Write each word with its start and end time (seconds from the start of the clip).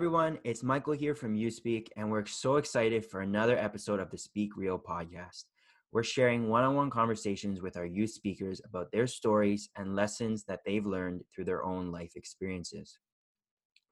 everyone, 0.00 0.38
it's 0.44 0.62
Michael 0.62 0.94
here 0.94 1.14
from 1.14 1.36
YouSpeak, 1.36 1.88
and 1.94 2.10
we're 2.10 2.24
so 2.24 2.56
excited 2.56 3.04
for 3.04 3.20
another 3.20 3.58
episode 3.58 4.00
of 4.00 4.10
the 4.10 4.16
Speak 4.16 4.56
Real 4.56 4.78
podcast. 4.78 5.44
We're 5.92 6.04
sharing 6.04 6.48
one 6.48 6.64
on 6.64 6.74
one 6.74 6.88
conversations 6.88 7.60
with 7.60 7.76
our 7.76 7.84
youth 7.84 8.08
speakers 8.08 8.62
about 8.64 8.90
their 8.92 9.06
stories 9.06 9.68
and 9.76 9.94
lessons 9.94 10.44
that 10.44 10.60
they've 10.64 10.86
learned 10.86 11.20
through 11.30 11.44
their 11.44 11.62
own 11.62 11.92
life 11.92 12.12
experiences. 12.16 12.98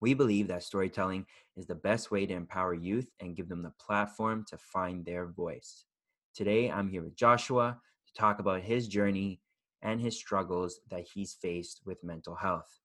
We 0.00 0.14
believe 0.14 0.48
that 0.48 0.62
storytelling 0.62 1.26
is 1.58 1.66
the 1.66 1.74
best 1.74 2.10
way 2.10 2.24
to 2.24 2.32
empower 2.32 2.72
youth 2.72 3.10
and 3.20 3.36
give 3.36 3.50
them 3.50 3.62
the 3.62 3.74
platform 3.78 4.46
to 4.48 4.56
find 4.56 5.04
their 5.04 5.26
voice. 5.26 5.84
Today, 6.34 6.70
I'm 6.70 6.88
here 6.88 7.02
with 7.02 7.16
Joshua 7.16 7.78
to 8.06 8.14
talk 8.14 8.38
about 8.38 8.62
his 8.62 8.88
journey 8.88 9.42
and 9.82 10.00
his 10.00 10.16
struggles 10.16 10.80
that 10.90 11.06
he's 11.12 11.34
faced 11.34 11.82
with 11.84 12.02
mental 12.02 12.34
health. 12.34 12.80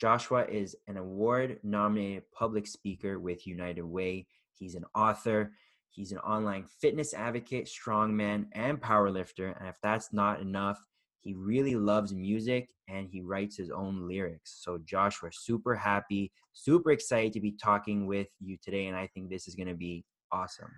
Joshua 0.00 0.46
is 0.46 0.74
an 0.88 0.96
award 0.96 1.58
nominated 1.62 2.22
public 2.32 2.66
speaker 2.66 3.18
with 3.18 3.46
United 3.46 3.82
Way. 3.84 4.26
He's 4.54 4.74
an 4.74 4.84
author, 4.94 5.52
he's 5.90 6.12
an 6.12 6.18
online 6.18 6.64
fitness 6.80 7.12
advocate, 7.12 7.68
strongman, 7.68 8.46
and 8.52 8.80
powerlifter. 8.80 9.58
And 9.58 9.68
if 9.68 9.76
that's 9.82 10.12
not 10.12 10.40
enough, 10.40 10.78
he 11.20 11.34
really 11.34 11.74
loves 11.74 12.14
music 12.14 12.70
and 12.88 13.08
he 13.10 13.20
writes 13.20 13.58
his 13.58 13.70
own 13.70 14.08
lyrics. 14.08 14.60
So, 14.64 14.78
Josh, 14.86 15.22
we're 15.22 15.32
super 15.32 15.74
happy, 15.74 16.32
super 16.54 16.92
excited 16.92 17.34
to 17.34 17.40
be 17.40 17.52
talking 17.52 18.06
with 18.06 18.28
you 18.40 18.56
today. 18.62 18.86
And 18.86 18.96
I 18.96 19.06
think 19.08 19.28
this 19.28 19.46
is 19.46 19.54
going 19.54 19.68
to 19.68 19.74
be 19.74 20.02
awesome. 20.32 20.70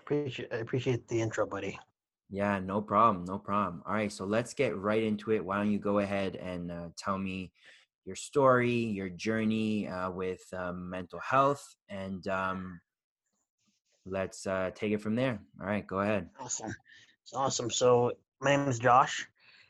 Appreciate, 0.00 0.52
I 0.52 0.56
appreciate 0.56 1.06
the 1.06 1.20
intro, 1.20 1.46
buddy. 1.46 1.78
Yeah, 2.30 2.58
no 2.58 2.80
problem. 2.80 3.24
No 3.24 3.38
problem. 3.38 3.82
All 3.86 3.94
right. 3.94 4.10
So, 4.10 4.24
let's 4.24 4.54
get 4.54 4.76
right 4.76 5.02
into 5.02 5.30
it. 5.32 5.44
Why 5.44 5.58
don't 5.58 5.70
you 5.70 5.78
go 5.78 6.00
ahead 6.00 6.36
and 6.36 6.72
uh, 6.72 6.88
tell 6.96 7.18
me 7.18 7.52
your 8.04 8.16
story, 8.16 8.72
your 8.72 9.08
journey 9.08 9.88
uh, 9.88 10.10
with 10.10 10.42
um, 10.52 10.90
mental 10.90 11.20
health, 11.20 11.74
and 11.88 12.26
um, 12.28 12.80
let's 14.04 14.46
uh, 14.46 14.70
take 14.74 14.92
it 14.92 15.00
from 15.00 15.14
there. 15.14 15.38
All 15.60 15.66
right. 15.66 15.86
Go 15.86 16.00
ahead. 16.00 16.28
Awesome. 16.40 16.74
It's 17.22 17.34
awesome. 17.34 17.70
So 17.70 18.12
my 18.40 18.56
name 18.56 18.68
is 18.68 18.78
Josh, 18.78 19.28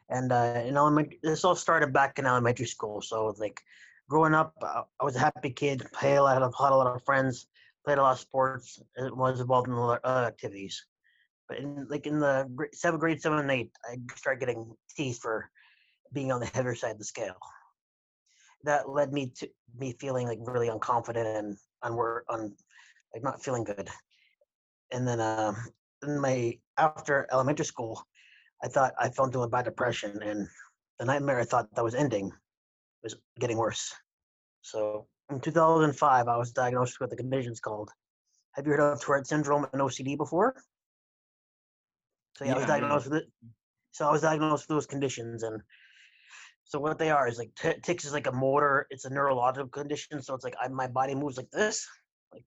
and 0.08 0.32
uh, 0.32 0.62
in 0.64 0.76
elementary, 0.76 1.18
this 1.22 1.44
all 1.44 1.56
started 1.56 1.92
back 1.92 2.18
in 2.18 2.26
elementary 2.26 2.66
school. 2.66 3.00
So 3.00 3.34
like 3.38 3.60
growing 4.08 4.34
up, 4.34 4.54
uh, 4.62 4.82
I 5.00 5.04
was 5.04 5.16
a 5.16 5.20
happy 5.20 5.50
kid. 5.50 5.86
Played 5.92 6.16
a 6.16 6.22
lot 6.22 6.42
of 6.42 6.54
had 6.58 6.72
a 6.72 6.76
lot 6.76 6.94
of 6.94 7.04
friends. 7.04 7.46
Played 7.84 7.98
a 7.98 8.02
lot 8.02 8.12
of 8.12 8.20
sports. 8.20 8.80
Was 8.98 9.40
involved 9.40 9.68
in 9.68 9.74
a 9.74 9.86
lot 9.86 10.00
of 10.04 10.26
activities. 10.26 10.84
But 11.48 11.58
in 11.58 11.86
like 11.88 12.06
in 12.06 12.18
the 12.18 12.48
seventh 12.72 13.00
grade, 13.00 13.20
seven 13.20 13.38
and 13.38 13.50
eight, 13.50 13.70
I 13.88 13.98
started 14.16 14.40
getting 14.40 14.74
teased 14.96 15.22
for 15.22 15.50
being 16.12 16.32
on 16.32 16.40
the 16.40 16.46
heavier 16.46 16.74
side 16.74 16.92
of 16.92 16.98
the 16.98 17.04
scale. 17.04 17.36
That 18.64 18.88
led 18.88 19.12
me 19.12 19.32
to 19.36 19.48
me 19.78 19.94
feeling 20.00 20.26
like 20.26 20.38
really 20.42 20.68
unconfident 20.68 21.38
and 21.38 21.56
unwor- 21.84 22.22
un, 22.28 22.54
like 23.14 23.22
not 23.22 23.42
feeling 23.42 23.64
good. 23.64 23.88
And 24.92 25.06
then 25.06 25.20
uh, 25.20 25.54
in 26.02 26.20
my 26.20 26.58
after 26.78 27.26
elementary 27.30 27.64
school, 27.64 28.02
I 28.62 28.68
thought 28.68 28.94
I 28.98 29.08
fell 29.10 29.26
into 29.26 29.42
a 29.42 29.48
bad 29.48 29.66
depression, 29.66 30.22
and 30.22 30.48
the 30.98 31.04
nightmare 31.04 31.40
I 31.40 31.44
thought 31.44 31.74
that 31.74 31.84
was 31.84 31.94
ending 31.94 32.32
was 33.02 33.16
getting 33.38 33.56
worse. 33.56 33.94
So 34.62 35.06
in 35.30 35.40
2005, 35.40 36.28
I 36.28 36.36
was 36.36 36.52
diagnosed 36.52 37.00
with 37.00 37.12
a 37.12 37.16
condition 37.16 37.54
called. 37.62 37.90
Have 38.52 38.66
you 38.66 38.72
heard 38.72 38.80
of 38.80 39.00
Tourette 39.00 39.26
syndrome 39.26 39.66
and 39.72 39.82
OCD 39.82 40.16
before? 40.16 40.56
So 42.36 42.44
yeah, 42.44 42.50
yeah 42.50 42.54
I 42.54 42.58
was 42.58 42.66
diagnosed 42.66 43.10
with 43.10 43.22
it. 43.22 43.28
So 43.92 44.08
I 44.08 44.12
was 44.12 44.22
diagnosed 44.22 44.68
with 44.68 44.76
those 44.76 44.86
conditions, 44.86 45.42
and 45.42 45.62
so 46.64 46.78
what 46.80 46.98
they 46.98 47.10
are 47.10 47.28
is 47.28 47.38
like 47.38 47.54
t- 47.54 47.80
tics 47.82 48.04
is 48.04 48.12
like 48.12 48.26
a 48.26 48.32
motor. 48.32 48.86
It's 48.90 49.04
a 49.04 49.10
neurological 49.10 49.68
condition. 49.68 50.20
So 50.22 50.34
it's 50.34 50.44
like 50.44 50.56
I, 50.60 50.68
my 50.68 50.86
body 50.86 51.14
moves 51.14 51.36
like 51.36 51.50
this, 51.50 51.86
like 52.32 52.44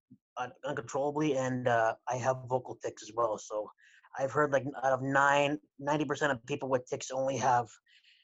uncontrollably, 0.63 1.37
and 1.37 1.67
uh, 1.67 1.95
I 2.07 2.17
have 2.17 2.37
vocal 2.47 2.77
tics 2.83 3.01
as 3.01 3.11
well. 3.15 3.37
So 3.37 3.71
I've 4.17 4.31
heard 4.31 4.51
like 4.51 4.65
out 4.83 4.93
of 4.93 5.01
nine, 5.01 5.57
90% 5.81 6.31
of 6.31 6.45
people 6.45 6.69
with 6.69 6.87
tics 6.87 7.11
only 7.11 7.37
have 7.37 7.67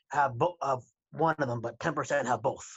have 0.10 0.34
of 0.62 0.84
one 1.12 1.36
of 1.40 1.48
them, 1.48 1.62
but 1.62 1.80
10% 1.80 2.26
have 2.26 2.42
both. 2.42 2.68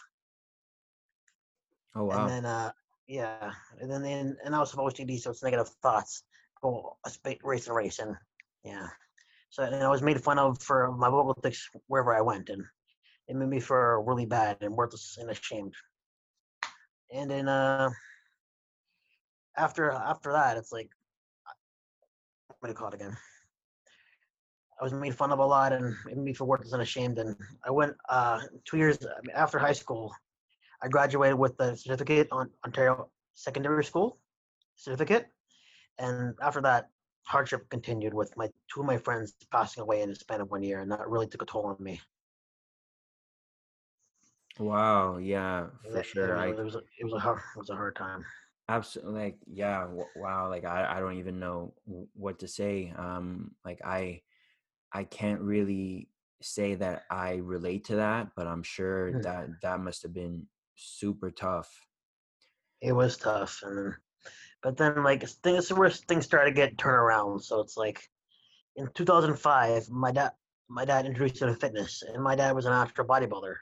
Oh 1.94 2.04
wow! 2.04 2.20
And 2.20 2.30
then 2.30 2.44
uh, 2.46 2.72
yeah, 3.06 3.52
and 3.80 3.90
then 3.90 4.04
and, 4.04 4.36
and 4.44 4.54
I 4.54 4.60
was 4.60 4.70
supposed 4.70 4.96
to 4.96 5.04
OCD, 5.04 5.18
so 5.18 5.30
it's 5.30 5.42
negative 5.42 5.68
thoughts. 5.82 6.22
Go 6.62 6.96
a 7.04 7.10
space, 7.10 7.38
race 7.42 7.66
and 7.66 7.76
race, 7.76 7.98
and 7.98 8.16
yeah. 8.64 8.86
So 9.50 9.62
and 9.62 9.74
I 9.76 9.88
was 9.88 10.02
made 10.02 10.22
fun 10.22 10.38
of 10.38 10.60
for 10.62 10.92
my 10.92 11.08
vocal 11.08 11.34
tics 11.34 11.68
wherever 11.86 12.14
I 12.14 12.20
went, 12.20 12.48
and 12.48 12.62
it 13.28 13.36
made 13.36 13.48
me 13.48 13.60
feel 13.60 14.02
really 14.06 14.26
bad 14.26 14.58
and 14.60 14.74
worthless 14.74 15.16
and 15.18 15.30
ashamed. 15.30 15.74
And 17.12 17.30
then 17.30 17.48
uh, 17.48 17.90
after 19.56 19.90
after 19.90 20.32
that, 20.32 20.56
it's 20.56 20.72
like 20.72 20.90
what 22.60 22.68
do 22.68 22.70
you 22.70 22.74
call 22.74 22.88
it 22.88 22.94
again? 22.94 23.16
I 24.80 24.84
was 24.84 24.92
made 24.92 25.14
fun 25.14 25.32
of 25.32 25.38
a 25.38 25.46
lot 25.46 25.72
and 25.72 25.94
it 26.08 26.16
made 26.16 26.18
me 26.18 26.32
for 26.34 26.44
worthless 26.44 26.72
and 26.72 26.82
ashamed. 26.82 27.18
And 27.18 27.34
I 27.66 27.70
went 27.70 27.94
uh, 28.08 28.40
two 28.64 28.76
years 28.76 28.98
after 29.34 29.58
high 29.58 29.72
school. 29.72 30.12
I 30.82 30.88
graduated 30.88 31.38
with 31.38 31.58
a 31.60 31.76
certificate 31.76 32.28
on 32.30 32.50
Ontario 32.64 33.10
Secondary 33.34 33.84
School 33.84 34.18
certificate, 34.76 35.26
and 35.98 36.34
after 36.40 36.60
that, 36.62 36.88
hardship 37.24 37.68
continued 37.70 38.14
with 38.14 38.36
my 38.36 38.48
two 38.72 38.80
of 38.80 38.86
my 38.86 38.98
friends 38.98 39.34
passing 39.50 39.82
away 39.82 40.02
in 40.02 40.08
the 40.08 40.14
span 40.14 40.40
of 40.40 40.50
one 40.50 40.62
year, 40.62 40.80
and 40.80 40.90
that 40.90 41.08
really 41.08 41.26
took 41.26 41.42
a 41.42 41.46
toll 41.46 41.66
on 41.66 41.76
me. 41.78 42.00
Wow, 44.58 45.18
yeah, 45.18 45.66
for 45.92 46.02
sure. 46.02 46.36
It 46.36 46.50
was, 46.50 46.58
it 46.58 46.64
was, 46.64 46.74
a, 46.74 46.78
it 46.98 47.04
was 47.04 47.12
a 47.14 47.18
hard, 47.18 47.38
it 47.38 47.58
was 47.58 47.70
a 47.70 47.76
hard 47.76 47.96
time. 47.96 48.24
Absolutely, 48.68 49.20
like 49.20 49.38
yeah, 49.46 49.86
wow. 50.16 50.48
Like 50.50 50.64
I, 50.64 50.96
I 50.96 51.00
don't 51.00 51.18
even 51.18 51.38
know 51.38 51.74
what 52.14 52.40
to 52.40 52.48
say. 52.48 52.92
Um, 52.96 53.52
like 53.64 53.80
I, 53.84 54.22
I 54.92 55.04
can't 55.04 55.40
really 55.40 56.08
say 56.42 56.74
that 56.74 57.04
I 57.10 57.34
relate 57.34 57.84
to 57.86 57.96
that, 57.96 58.28
but 58.36 58.46
I'm 58.46 58.62
sure 58.62 59.12
mm. 59.12 59.22
that 59.22 59.48
that 59.62 59.80
must 59.80 60.02
have 60.02 60.12
been 60.12 60.46
super 60.74 61.30
tough. 61.30 61.70
It 62.80 62.92
was 62.92 63.16
tough, 63.16 63.60
and 63.62 63.94
but 64.62 64.76
then 64.76 65.02
like 65.02 65.26
things 65.28 65.72
where 65.72 65.90
things 65.90 66.24
started 66.24 66.50
to 66.50 66.54
get 66.54 66.78
turned 66.78 66.96
around. 66.96 67.40
So 67.40 67.60
it's 67.60 67.76
like 67.76 68.00
in 68.76 68.88
2005, 68.94 69.90
my 69.90 70.12
dad, 70.12 70.32
my 70.68 70.84
dad 70.84 71.06
introduced 71.06 71.40
me 71.42 71.48
to 71.48 71.54
fitness, 71.54 72.02
and 72.02 72.22
my 72.22 72.34
dad 72.34 72.54
was 72.54 72.66
an 72.66 72.72
amateur 72.72 73.04
bodybuilder 73.04 73.54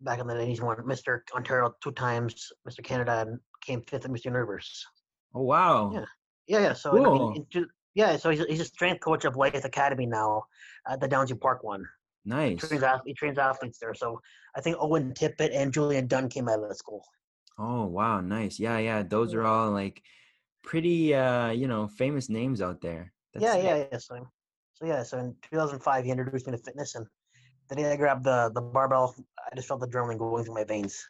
back 0.00 0.18
in 0.18 0.26
the 0.26 0.34
days. 0.34 0.58
He 0.58 0.64
won 0.64 0.76
Mr. 0.78 1.20
Ontario 1.34 1.74
two 1.82 1.92
times, 1.92 2.52
Mr. 2.68 2.82
Canada, 2.82 3.24
and 3.26 3.38
came 3.60 3.82
fifth 3.82 4.04
at 4.04 4.10
Mr. 4.10 4.26
Universe. 4.26 4.86
Oh 5.34 5.42
wow! 5.42 5.92
Yeah, 5.94 6.04
yeah, 6.48 6.60
yeah. 6.60 6.72
So 6.72 6.90
cool. 6.90 7.06
I 7.06 7.32
mean, 7.32 7.46
into, 7.54 7.68
yeah, 7.94 8.16
so 8.16 8.30
he's, 8.30 8.44
he's 8.46 8.60
a 8.60 8.64
strength 8.64 9.00
coach 9.00 9.24
of 9.24 9.34
Blyth 9.34 9.64
Academy 9.64 10.06
now 10.06 10.44
at 10.88 11.00
the 11.00 11.08
Downsview 11.08 11.40
Park 11.40 11.62
one. 11.62 11.84
Nice. 12.24 12.50
He 12.62 12.78
trains, 12.78 12.84
he 13.06 13.14
trains 13.14 13.38
athletes 13.38 13.78
there. 13.78 13.94
So 13.94 14.20
I 14.56 14.60
think 14.60 14.76
Owen 14.80 15.12
Tippett 15.12 15.54
and 15.54 15.72
Julian 15.72 16.06
Dunn 16.06 16.28
came 16.28 16.48
out 16.48 16.62
of 16.62 16.68
the 16.68 16.74
school. 16.74 17.04
Oh 17.60 17.84
wow, 17.84 18.22
nice. 18.22 18.58
Yeah, 18.58 18.78
yeah. 18.78 19.02
Those 19.02 19.34
are 19.34 19.44
all 19.44 19.70
like 19.70 20.02
pretty 20.64 21.14
uh, 21.14 21.50
you 21.50 21.68
know, 21.68 21.88
famous 21.88 22.30
names 22.30 22.62
out 22.62 22.80
there. 22.80 23.12
That's 23.34 23.44
yeah, 23.44 23.56
yeah, 23.56 23.84
yeah. 23.92 23.98
So, 23.98 24.26
so 24.74 24.86
yeah, 24.86 25.02
so 25.02 25.18
in 25.18 25.36
2005 25.50 26.04
he 26.04 26.10
introduced 26.10 26.46
me 26.46 26.52
to 26.52 26.58
fitness 26.58 26.94
and 26.94 27.06
the 27.68 27.76
day 27.76 27.92
I 27.92 27.96
grabbed 27.96 28.24
the 28.24 28.50
the 28.54 28.62
barbell, 28.62 29.14
I 29.38 29.54
just 29.54 29.68
felt 29.68 29.80
the 29.80 29.86
adrenaline 29.86 30.18
going 30.18 30.44
through 30.44 30.54
my 30.54 30.64
veins. 30.64 31.06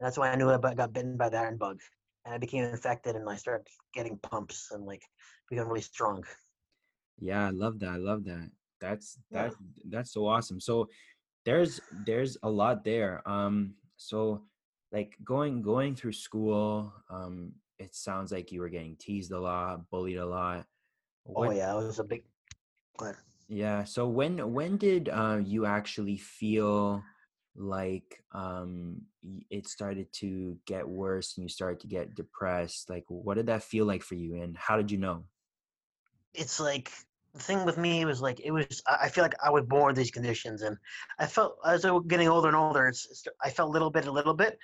And 0.00 0.06
that's 0.06 0.18
why 0.18 0.30
I 0.30 0.34
knew 0.34 0.50
I 0.50 0.58
got 0.74 0.92
bitten 0.92 1.16
by 1.16 1.28
the 1.28 1.38
iron 1.38 1.56
bug 1.56 1.78
and 2.24 2.34
I 2.34 2.38
became 2.38 2.64
infected 2.64 3.14
and 3.14 3.28
I 3.30 3.36
started 3.36 3.68
getting 3.94 4.18
pumps 4.18 4.70
and 4.72 4.84
like 4.84 5.02
become 5.48 5.68
really 5.68 5.82
strong. 5.82 6.24
Yeah, 7.20 7.46
I 7.46 7.50
love 7.50 7.78
that. 7.78 7.90
I 7.90 7.96
love 7.96 8.24
that. 8.24 8.50
That's 8.80 9.18
that 9.30 9.52
yeah. 9.52 9.82
that's 9.88 10.12
so 10.12 10.26
awesome. 10.26 10.58
So 10.58 10.88
there's 11.44 11.80
there's 12.04 12.36
a 12.42 12.50
lot 12.50 12.82
there. 12.82 13.22
Um 13.24 13.74
so 13.96 14.42
like 14.92 15.16
going 15.24 15.62
going 15.62 15.96
through 15.96 16.12
school, 16.12 16.92
um 17.10 17.52
it 17.78 17.94
sounds 17.94 18.30
like 18.30 18.52
you 18.52 18.60
were 18.60 18.68
getting 18.68 18.96
teased 18.96 19.32
a 19.32 19.40
lot, 19.40 19.90
bullied 19.90 20.18
a 20.18 20.26
lot. 20.26 20.66
Oh, 21.26 21.32
what, 21.32 21.48
oh 21.48 21.52
yeah, 21.52 21.72
it 21.72 21.76
was 21.76 21.98
a 21.98 22.04
big 22.04 22.24
Yeah, 23.48 23.84
so 23.84 24.06
when 24.06 24.52
when 24.52 24.76
did 24.76 25.08
uh 25.08 25.40
you 25.42 25.66
actually 25.66 26.18
feel 26.18 27.02
like 27.54 28.22
um 28.32 29.02
it 29.50 29.68
started 29.68 30.10
to 30.12 30.58
get 30.66 30.88
worse 30.88 31.36
and 31.36 31.44
you 31.44 31.48
started 31.48 31.80
to 31.80 31.86
get 31.86 32.14
depressed? 32.14 32.88
Like 32.88 33.04
what 33.08 33.36
did 33.36 33.46
that 33.46 33.62
feel 33.62 33.86
like 33.86 34.02
for 34.02 34.14
you 34.14 34.40
and 34.40 34.56
how 34.56 34.76
did 34.76 34.90
you 34.90 34.98
know? 34.98 35.24
It's 36.34 36.60
like 36.60 36.90
the 37.34 37.40
thing 37.40 37.64
with 37.64 37.78
me 37.78 38.04
was 38.04 38.20
like 38.20 38.40
it 38.40 38.50
was 38.50 38.82
i 38.86 39.08
feel 39.08 39.24
like 39.24 39.34
i 39.42 39.50
was 39.50 39.64
born 39.64 39.88
with 39.88 39.96
these 39.96 40.10
conditions 40.10 40.62
and 40.62 40.76
i 41.18 41.26
felt 41.26 41.56
as 41.66 41.84
i 41.84 41.90
was 41.90 42.04
getting 42.06 42.28
older 42.28 42.48
and 42.48 42.56
older 42.56 42.88
it's, 42.88 43.06
it's 43.10 43.24
i 43.42 43.50
felt 43.50 43.68
a 43.68 43.72
little 43.72 43.90
bit 43.90 44.06
a 44.06 44.12
little 44.12 44.34
bit 44.34 44.58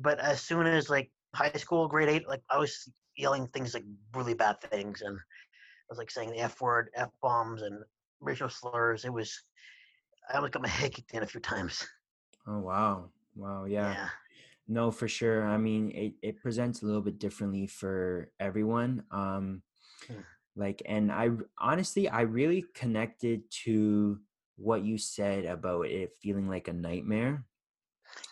but 0.00 0.18
as 0.20 0.40
soon 0.40 0.66
as 0.66 0.88
like 0.88 1.10
high 1.34 1.52
school 1.52 1.88
grade 1.88 2.08
eight 2.08 2.28
like 2.28 2.42
i 2.50 2.58
was 2.58 2.88
yelling 3.16 3.46
things 3.48 3.74
like 3.74 3.84
really 4.14 4.34
bad 4.34 4.60
things 4.60 5.02
and 5.02 5.16
i 5.18 5.86
was 5.90 5.98
like 5.98 6.10
saying 6.10 6.30
the 6.30 6.38
f 6.38 6.60
word 6.60 6.88
f 6.94 7.10
bombs 7.22 7.62
and 7.62 7.82
racial 8.20 8.48
slurs 8.48 9.04
it 9.04 9.12
was 9.12 9.42
i 10.30 10.36
almost 10.36 10.52
got 10.52 10.62
my 10.62 10.68
head 10.68 10.92
kicked 10.94 11.12
in 11.12 11.22
a 11.22 11.26
few 11.26 11.40
times 11.40 11.86
Oh 12.46 12.60
wow. 12.60 13.10
Wow, 13.34 13.64
yeah. 13.64 13.92
Yeah. 13.92 14.08
No, 14.68 14.90
for 14.90 15.08
sure. 15.08 15.44
I 15.46 15.56
mean, 15.56 15.90
it, 15.90 16.14
it 16.22 16.40
presents 16.40 16.82
a 16.82 16.86
little 16.86 17.00
bit 17.02 17.18
differently 17.18 17.66
for 17.66 18.30
everyone. 18.40 19.04
Um, 19.10 19.62
Hmm. 20.06 20.20
Like, 20.56 20.82
and 20.86 21.12
i 21.12 21.30
honestly, 21.58 22.08
I 22.08 22.22
really 22.22 22.64
connected 22.74 23.42
to 23.64 24.18
what 24.56 24.82
you 24.82 24.96
said 24.98 25.44
about 25.44 25.86
it 25.86 26.16
feeling 26.22 26.48
like 26.48 26.68
a 26.68 26.72
nightmare. 26.72 27.44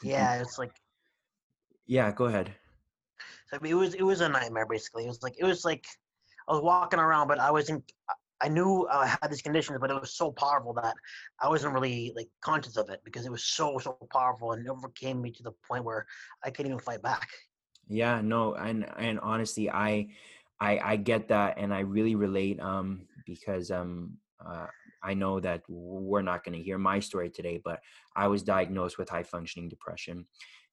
Yeah, 0.03 0.41
it's 0.41 0.59
like 0.59 0.73
Yeah, 1.87 2.11
go 2.13 2.25
ahead. 2.25 2.55
I 3.53 3.59
mean, 3.59 3.73
it 3.73 3.77
was 3.77 3.95
it 3.95 4.03
was 4.03 4.21
a 4.21 4.29
nightmare 4.29 4.67
basically. 4.67 5.05
It 5.05 5.09
was 5.09 5.23
like 5.23 5.35
it 5.39 5.45
was 5.45 5.65
like 5.65 5.85
I 6.49 6.53
was 6.53 6.63
walking 6.63 6.99
around, 6.99 7.29
but 7.29 7.39
I 7.39 7.51
wasn't. 7.51 7.85
I 8.41 8.49
knew 8.49 8.87
I 8.91 9.07
had 9.07 9.31
these 9.31 9.43
conditions, 9.43 9.79
but 9.81 9.91
it 9.91 10.01
was 10.01 10.17
so 10.17 10.33
powerful 10.33 10.75
that 10.75 10.95
I 11.41 11.49
wasn't 11.49 11.73
really 11.73 12.13
like 12.17 12.29
conscious 12.43 12.77
of 12.77 12.91
it 12.91 13.01
because 13.05 13.25
it 13.25 13.31
was 13.33 13.45
so 13.45 13.79
so 13.79 13.97
powerful 14.13 14.53
and 14.53 14.67
it 14.67 14.71
overcame 14.71 15.23
me 15.23 15.31
to 15.33 15.43
the 15.43 15.53
point 15.67 15.85
where 15.85 16.07
I 16.43 16.51
couldn't 16.51 16.73
even 16.73 16.81
fight 16.81 17.03
back. 17.03 17.29
Yeah, 17.89 18.21
no, 18.23 18.55
and 18.55 18.87
and 18.99 19.21
honestly, 19.21 19.71
I 19.71 20.09
I 20.69 20.71
I 20.93 20.95
get 21.11 21.23
that, 21.29 21.51
and 21.63 21.71
I 21.79 21.81
really 21.97 22.17
relate. 22.27 22.59
Um, 22.61 22.89
because 23.33 23.67
um, 23.81 24.19
uh, 24.49 24.67
I 25.03 25.13
know 25.23 25.35
that 25.41 25.63
we're 25.69 26.23
not 26.31 26.45
going 26.45 26.57
to 26.59 26.63
hear 26.69 26.79
my 26.79 26.99
story 27.09 27.31
today, 27.31 27.57
but 27.69 27.79
I 28.23 28.27
was 28.33 28.43
diagnosed 28.55 28.99
with 28.99 29.09
high 29.09 29.23
functioning 29.35 29.69
depression, 29.75 30.17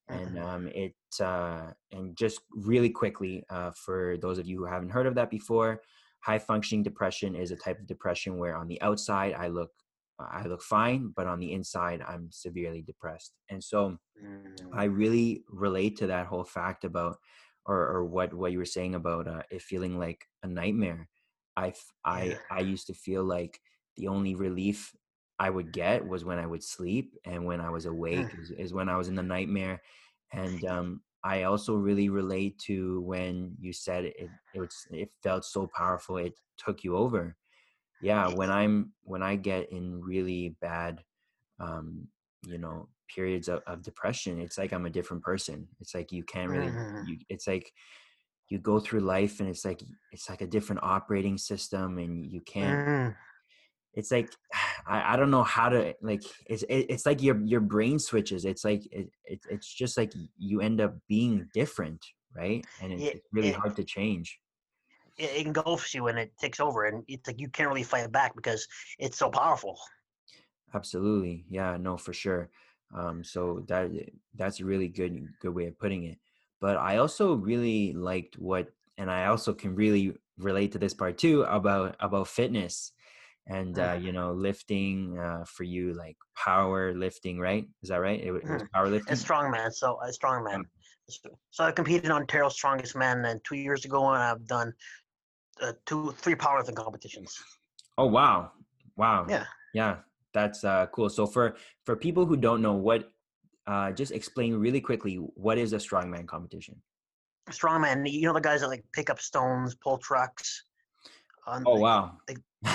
and 0.07 0.33
Mhm. 0.35 0.43
um, 0.49 0.63
it 0.83 0.95
uh, 1.31 1.71
and 1.95 2.15
just 2.23 2.39
really 2.69 2.89
quickly 3.01 3.35
uh, 3.55 3.71
for 3.85 4.17
those 4.23 4.37
of 4.39 4.45
you 4.49 4.57
who 4.59 4.65
haven't 4.65 4.91
heard 4.95 5.07
of 5.07 5.15
that 5.15 5.29
before, 5.29 5.71
high 6.29 6.39
functioning 6.39 6.83
depression 6.83 7.35
is 7.35 7.51
a 7.51 7.55
type 7.65 7.79
of 7.79 7.87
depression 7.87 8.37
where 8.41 8.55
on 8.61 8.67
the 8.67 8.81
outside 8.81 9.33
I 9.33 9.47
look 9.47 9.71
I 10.19 10.45
look 10.51 10.61
fine, 10.63 11.01
but 11.15 11.27
on 11.27 11.39
the 11.39 11.51
inside 11.57 12.01
I'm 12.11 12.29
severely 12.31 12.81
depressed, 12.91 13.33
and 13.49 13.63
so. 13.63 13.97
I 14.73 14.85
Mm. 14.85 14.93
really 15.01 15.43
relate 15.49 15.97
to 15.97 16.07
that 16.07 16.27
whole 16.27 16.43
fact 16.45 16.83
about, 16.85 17.17
or, 17.65 17.77
or 17.87 18.05
what 18.05 18.33
what 18.33 18.51
you 18.51 18.57
were 18.57 18.65
saying 18.65 18.95
about 18.95 19.27
uh, 19.27 19.43
it 19.51 19.61
feeling 19.61 19.99
like 19.99 20.27
a 20.43 20.47
nightmare. 20.47 21.09
I. 21.55 21.73
I 22.03 22.37
I 22.49 22.59
used 22.61 22.87
to 22.87 22.93
feel 22.93 23.23
like 23.23 23.61
the 23.97 24.07
only 24.07 24.35
relief 24.35 24.95
I 25.39 25.49
would 25.49 25.71
get 25.71 26.07
was 26.07 26.23
when 26.23 26.37
I 26.37 26.45
would 26.45 26.63
sleep, 26.63 27.15
and 27.25 27.45
when 27.45 27.61
I 27.61 27.69
was 27.69 27.85
awake 27.85 28.27
is, 28.39 28.51
is 28.51 28.73
when 28.73 28.89
I 28.89 28.95
was 28.95 29.07
in 29.07 29.15
the 29.15 29.23
nightmare. 29.23 29.81
And 30.31 30.63
um, 30.65 31.01
I 31.23 31.43
also 31.43 31.75
really 31.75 32.09
relate 32.09 32.57
to 32.67 33.01
when 33.01 33.55
you 33.59 33.73
said 33.73 34.05
it 34.05 34.15
it 34.53 34.59
was 34.59 34.87
it 34.91 35.11
felt 35.23 35.45
so 35.45 35.67
powerful 35.75 36.17
it 36.17 36.33
took 36.57 36.83
you 36.83 36.95
over. 36.95 37.35
Yeah, 38.01 38.27
when 38.29 38.49
I'm 38.51 38.93
when 39.03 39.23
I 39.23 39.35
get 39.35 39.71
in 39.71 40.01
really 40.01 40.55
bad 40.61 41.03
um, 41.59 42.07
you 42.45 42.57
know 42.57 42.89
periods 43.13 43.47
of, 43.47 43.61
of 43.67 43.81
depression 43.83 44.39
it's 44.39 44.57
like 44.57 44.73
i'm 44.73 44.85
a 44.85 44.89
different 44.89 45.23
person 45.23 45.67
it's 45.79 45.93
like 45.95 46.11
you 46.11 46.23
can't 46.23 46.49
really 46.51 46.77
Mhm. 46.77 47.01
you 47.01 47.17
it's 47.29 47.47
like 47.47 47.73
you 48.49 48.59
go 48.59 48.79
through 48.79 48.99
life 49.01 49.39
and 49.39 49.49
it's 49.49 49.65
like 49.65 49.81
it's 50.11 50.29
like 50.29 50.41
a 50.41 50.47
different 50.47 50.83
operating 50.83 51.37
system 51.37 51.97
and 51.97 52.31
you 52.31 52.41
can't 52.41 52.81
Mm. 52.87 53.15
it's 53.93 54.11
like 54.11 54.29
i, 54.87 55.13
I 55.13 55.15
don't 55.15 55.31
know 55.31 55.43
how 55.43 55.69
to 55.69 55.95
like 56.01 56.23
it's 56.45 56.63
it, 56.63 56.87
it's 56.89 57.05
like 57.05 57.21
your 57.21 57.39
your 57.43 57.61
brain 57.61 57.99
switches 57.99 58.45
it's 58.45 58.63
like 58.63 58.85
it, 58.91 59.09
it 59.25 59.39
it's 59.49 59.71
just 59.73 59.97
like 59.97 60.13
you 60.37 60.61
end 60.61 60.81
up 60.81 60.95
being 61.07 61.49
different 61.53 62.05
right 62.35 62.67
and 62.79 62.91
it, 62.93 63.05
It, 63.05 63.13
it's 63.13 63.27
really 63.31 63.51
hard 63.51 63.75
to 63.77 63.83
change 63.83 64.39
it 65.17 65.45
engulfs 65.45 65.93
you 65.93 66.07
and 66.07 66.17
it 66.19 66.37
takes 66.37 66.59
over, 66.59 66.85
and 66.85 67.03
it's 67.07 67.27
like 67.27 67.39
you 67.39 67.49
can't 67.49 67.69
really 67.69 67.83
fight 67.83 68.11
back 68.11 68.35
because 68.35 68.67
it's 68.99 69.17
so 69.17 69.29
powerful. 69.29 69.77
Absolutely. 70.73 71.45
Yeah, 71.49 71.77
no, 71.77 71.97
for 71.97 72.13
sure. 72.13 72.49
Um, 72.93 73.23
so 73.23 73.63
that 73.67 73.91
that's 74.35 74.59
a 74.59 74.65
really 74.65 74.87
good 74.87 75.27
good 75.39 75.53
way 75.53 75.67
of 75.67 75.77
putting 75.79 76.03
it. 76.05 76.19
But 76.59 76.77
I 76.77 76.97
also 76.97 77.35
really 77.35 77.93
liked 77.93 78.37
what 78.37 78.69
and 78.97 79.09
I 79.09 79.25
also 79.27 79.53
can 79.53 79.75
really 79.75 80.13
relate 80.37 80.71
to 80.73 80.79
this 80.79 80.93
part 80.93 81.17
too 81.17 81.43
about 81.43 81.95
about 81.99 82.27
fitness 82.27 82.91
and 83.47 83.75
Mm. 83.75 83.91
uh, 83.91 83.97
you 83.99 84.11
know, 84.11 84.33
lifting 84.33 85.17
uh, 85.17 85.45
for 85.45 85.63
you 85.63 85.93
like 85.93 86.17
power 86.35 86.93
lifting, 86.93 87.39
right? 87.39 87.67
Is 87.81 87.89
that 87.89 87.97
right? 87.97 88.19
It, 88.19 88.27
it 88.33 88.49
was 88.49 88.63
power 88.73 88.85
And 88.85 88.93
lifting? 88.93 89.17
strongman, 89.17 89.71
so 89.73 89.99
a 90.01 90.07
Yeah. 90.07 90.11
strongman. 90.11 90.65
So 91.09 91.29
so 91.49 91.63
I 91.65 91.71
competed 91.71 92.11
on 92.11 92.21
Ontario's 92.21 92.53
Strongest 92.53 92.95
Man, 92.95 93.25
and 93.25 93.43
two 93.43 93.55
years 93.55 93.85
ago, 93.85 94.07
and 94.09 94.21
I've 94.23 94.45
done 94.45 94.73
uh, 95.61 95.73
two, 95.85 96.11
three 96.13 96.35
powerlifting 96.35 96.75
competitions. 96.75 97.37
Oh 97.97 98.05
wow. 98.07 98.51
Wow. 98.95 99.25
Yeah. 99.29 99.45
Yeah. 99.73 99.97
That's 100.33 100.63
uh 100.63 100.87
cool. 100.87 101.09
So 101.09 101.25
for 101.25 101.55
for 101.85 101.95
people 101.95 102.25
who 102.25 102.37
don't 102.37 102.61
know 102.61 102.73
what 102.73 103.11
uh 103.67 103.91
just 103.91 104.11
explain 104.11 104.55
really 104.55 104.81
quickly 104.81 105.15
what 105.15 105.57
is 105.57 105.73
a 105.73 105.77
strongman 105.77 106.27
competition? 106.27 106.81
Strongman, 107.49 108.09
you 108.09 108.27
know 108.27 108.33
the 108.33 108.41
guys 108.41 108.61
that 108.61 108.67
like 108.67 108.83
pick 108.93 109.09
up 109.09 109.19
stones, 109.19 109.75
pull 109.75 109.97
trucks, 109.97 110.65
on 111.47 111.63
Oh 111.65 111.73
like, 111.73 111.81
wow. 111.81 112.17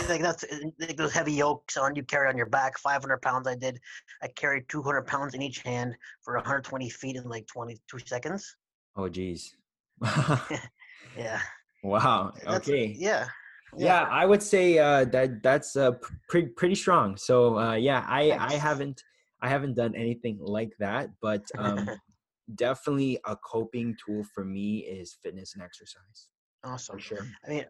like 0.08 0.20
that's 0.20 0.44
uh, 0.44 0.58
like 0.80 0.96
those 0.96 1.12
heavy 1.12 1.32
yokes 1.32 1.76
on 1.76 1.94
you 1.94 2.02
carry 2.02 2.28
on 2.28 2.36
your 2.36 2.46
back. 2.46 2.78
Five 2.78 3.02
hundred 3.02 3.22
pounds. 3.22 3.46
I 3.46 3.54
did. 3.54 3.78
I 4.22 4.28
carried 4.28 4.68
two 4.68 4.82
hundred 4.82 5.06
pounds 5.06 5.34
in 5.34 5.42
each 5.42 5.60
hand 5.60 5.96
for 6.22 6.34
one 6.34 6.44
hundred 6.44 6.64
twenty 6.64 6.90
feet 6.90 7.16
in 7.16 7.24
like 7.28 7.46
twenty 7.46 7.78
two 7.90 7.98
seconds. 8.04 8.56
Oh 8.96 9.08
geez. 9.08 9.56
Yeah, 11.16 11.40
wow. 11.82 12.34
that's 12.44 12.68
Okay. 12.68 12.94
yeah, 12.98 13.28
Yeah, 13.78 14.02
I 14.10 14.26
would 14.26 14.42
say 14.42 14.78
uh, 14.78 15.04
that 15.06 15.42
that's 15.42 15.76
uh, 15.76 15.92
pretty 16.28 16.48
pretty 16.48 16.74
strong. 16.74 17.16
So 17.16 17.58
uh, 17.58 17.74
yeah, 17.74 18.04
I 18.08 18.32
I 18.32 18.54
haven't 18.54 19.02
I 19.42 19.48
haven't 19.48 19.74
done 19.74 19.94
anything 19.94 20.38
like 20.40 20.72
that, 20.78 21.10
but 21.20 21.44
um, 21.58 21.88
definitely 22.54 23.18
a 23.26 23.36
coping 23.36 23.96
tool 24.04 24.24
for 24.34 24.44
me 24.44 24.78
is 24.78 25.18
fitness 25.22 25.54
and 25.54 25.62
exercise 25.62 26.28
awesome. 26.66 26.96
for 26.96 27.02
sure. 27.02 27.26
I 27.46 27.50
mean, 27.50 27.64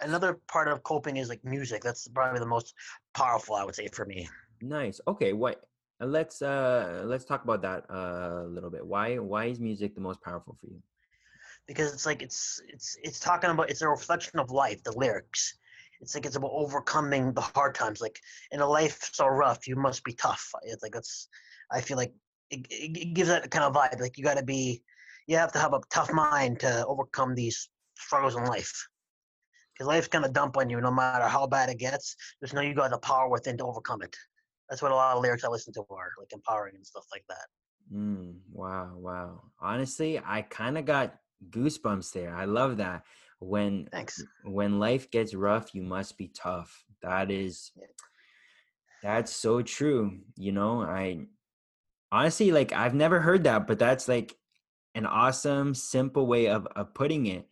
another 0.00 0.38
part 0.48 0.68
of 0.68 0.82
coping 0.82 1.16
is 1.16 1.28
like 1.28 1.44
music. 1.44 1.82
That's 1.82 2.06
probably 2.08 2.40
the 2.40 2.46
most 2.46 2.74
powerful, 3.14 3.54
I 3.56 3.64
would 3.64 3.74
say, 3.74 3.88
for 3.88 4.04
me. 4.04 4.28
Nice. 4.60 5.00
Okay. 5.08 5.32
What? 5.32 5.62
Let's 6.00 6.42
uh 6.42 7.02
let's 7.04 7.24
talk 7.24 7.44
about 7.44 7.62
that 7.62 7.84
uh, 7.88 8.42
a 8.44 8.48
little 8.48 8.70
bit. 8.70 8.84
Why 8.84 9.18
why 9.18 9.46
is 9.46 9.60
music 9.60 9.94
the 9.94 10.00
most 10.00 10.20
powerful 10.20 10.56
for 10.60 10.66
you? 10.66 10.82
Because 11.66 11.92
it's 11.92 12.06
like 12.06 12.22
it's 12.22 12.60
it's 12.68 12.96
it's 13.02 13.20
talking 13.20 13.50
about 13.50 13.70
it's 13.70 13.82
a 13.82 13.88
reflection 13.88 14.38
of 14.38 14.50
life 14.50 14.82
the 14.82 14.92
lyrics. 14.92 15.56
It's 16.00 16.14
like 16.14 16.26
it's 16.26 16.36
about 16.36 16.50
overcoming 16.52 17.32
the 17.32 17.40
hard 17.40 17.74
times. 17.74 18.00
Like 18.00 18.18
in 18.50 18.60
a 18.60 18.66
life 18.66 19.10
so 19.12 19.26
rough 19.26 19.66
you 19.66 19.76
must 19.76 20.04
be 20.04 20.12
tough. 20.12 20.50
It's 20.64 20.82
like 20.82 20.92
that's 20.92 21.28
i 21.70 21.80
feel 21.80 21.96
like 21.96 22.12
it, 22.50 22.66
it 22.70 22.96
it 22.96 23.14
gives 23.14 23.28
that 23.28 23.50
kind 23.50 23.64
of 23.64 23.74
vibe. 23.74 24.00
Like 24.00 24.18
you 24.18 24.24
got 24.24 24.38
to 24.38 24.44
be 24.44 24.82
you 25.26 25.36
have 25.36 25.52
to 25.52 25.58
have 25.58 25.72
a 25.72 25.80
tough 25.90 26.12
mind 26.12 26.60
to 26.60 26.84
overcome 26.86 27.34
these 27.34 27.68
struggles 27.96 28.36
in 28.36 28.44
life. 28.44 28.88
Because 29.72 29.86
life's 29.86 30.08
gonna 30.08 30.28
dump 30.28 30.56
on 30.56 30.68
you 30.68 30.80
no 30.80 30.90
matter 30.90 31.26
how 31.26 31.46
bad 31.46 31.70
it 31.70 31.78
gets. 31.78 32.16
Just 32.42 32.54
know 32.54 32.60
you 32.60 32.74
got 32.74 32.90
the 32.90 32.98
power 32.98 33.28
within 33.28 33.56
to 33.58 33.64
overcome 33.64 34.02
it. 34.02 34.14
That's 34.68 34.82
what 34.82 34.92
a 34.92 34.94
lot 34.94 35.16
of 35.16 35.22
lyrics 35.22 35.44
i 35.44 35.48
listen 35.48 35.72
to 35.74 35.84
are 35.90 36.12
like 36.18 36.32
empowering 36.32 36.74
and 36.76 36.86
stuff 36.86 37.04
like 37.12 37.24
that. 37.28 37.46
Mm, 37.94 38.36
wow, 38.52 38.92
wow. 38.96 39.42
Honestly, 39.60 40.20
I 40.24 40.42
kind 40.42 40.78
of 40.78 40.84
got 40.84 41.14
goosebumps 41.50 42.12
there. 42.12 42.34
I 42.34 42.44
love 42.44 42.78
that. 42.78 43.04
When 43.40 43.88
thanks 43.90 44.22
when 44.44 44.78
life 44.78 45.10
gets 45.10 45.34
rough, 45.34 45.74
you 45.74 45.82
must 45.82 46.16
be 46.16 46.28
tough. 46.28 46.84
That 47.02 47.30
is 47.30 47.72
that's 49.02 49.34
so 49.34 49.62
true. 49.62 50.20
You 50.36 50.52
know, 50.52 50.82
I 50.82 51.26
honestly 52.12 52.52
like 52.52 52.72
I've 52.72 52.94
never 52.94 53.20
heard 53.20 53.44
that, 53.44 53.66
but 53.66 53.78
that's 53.78 54.06
like 54.08 54.36
an 54.94 55.06
awesome, 55.06 55.74
simple 55.74 56.26
way 56.26 56.48
of 56.48 56.66
of 56.76 56.94
putting 56.94 57.26
it. 57.26 57.48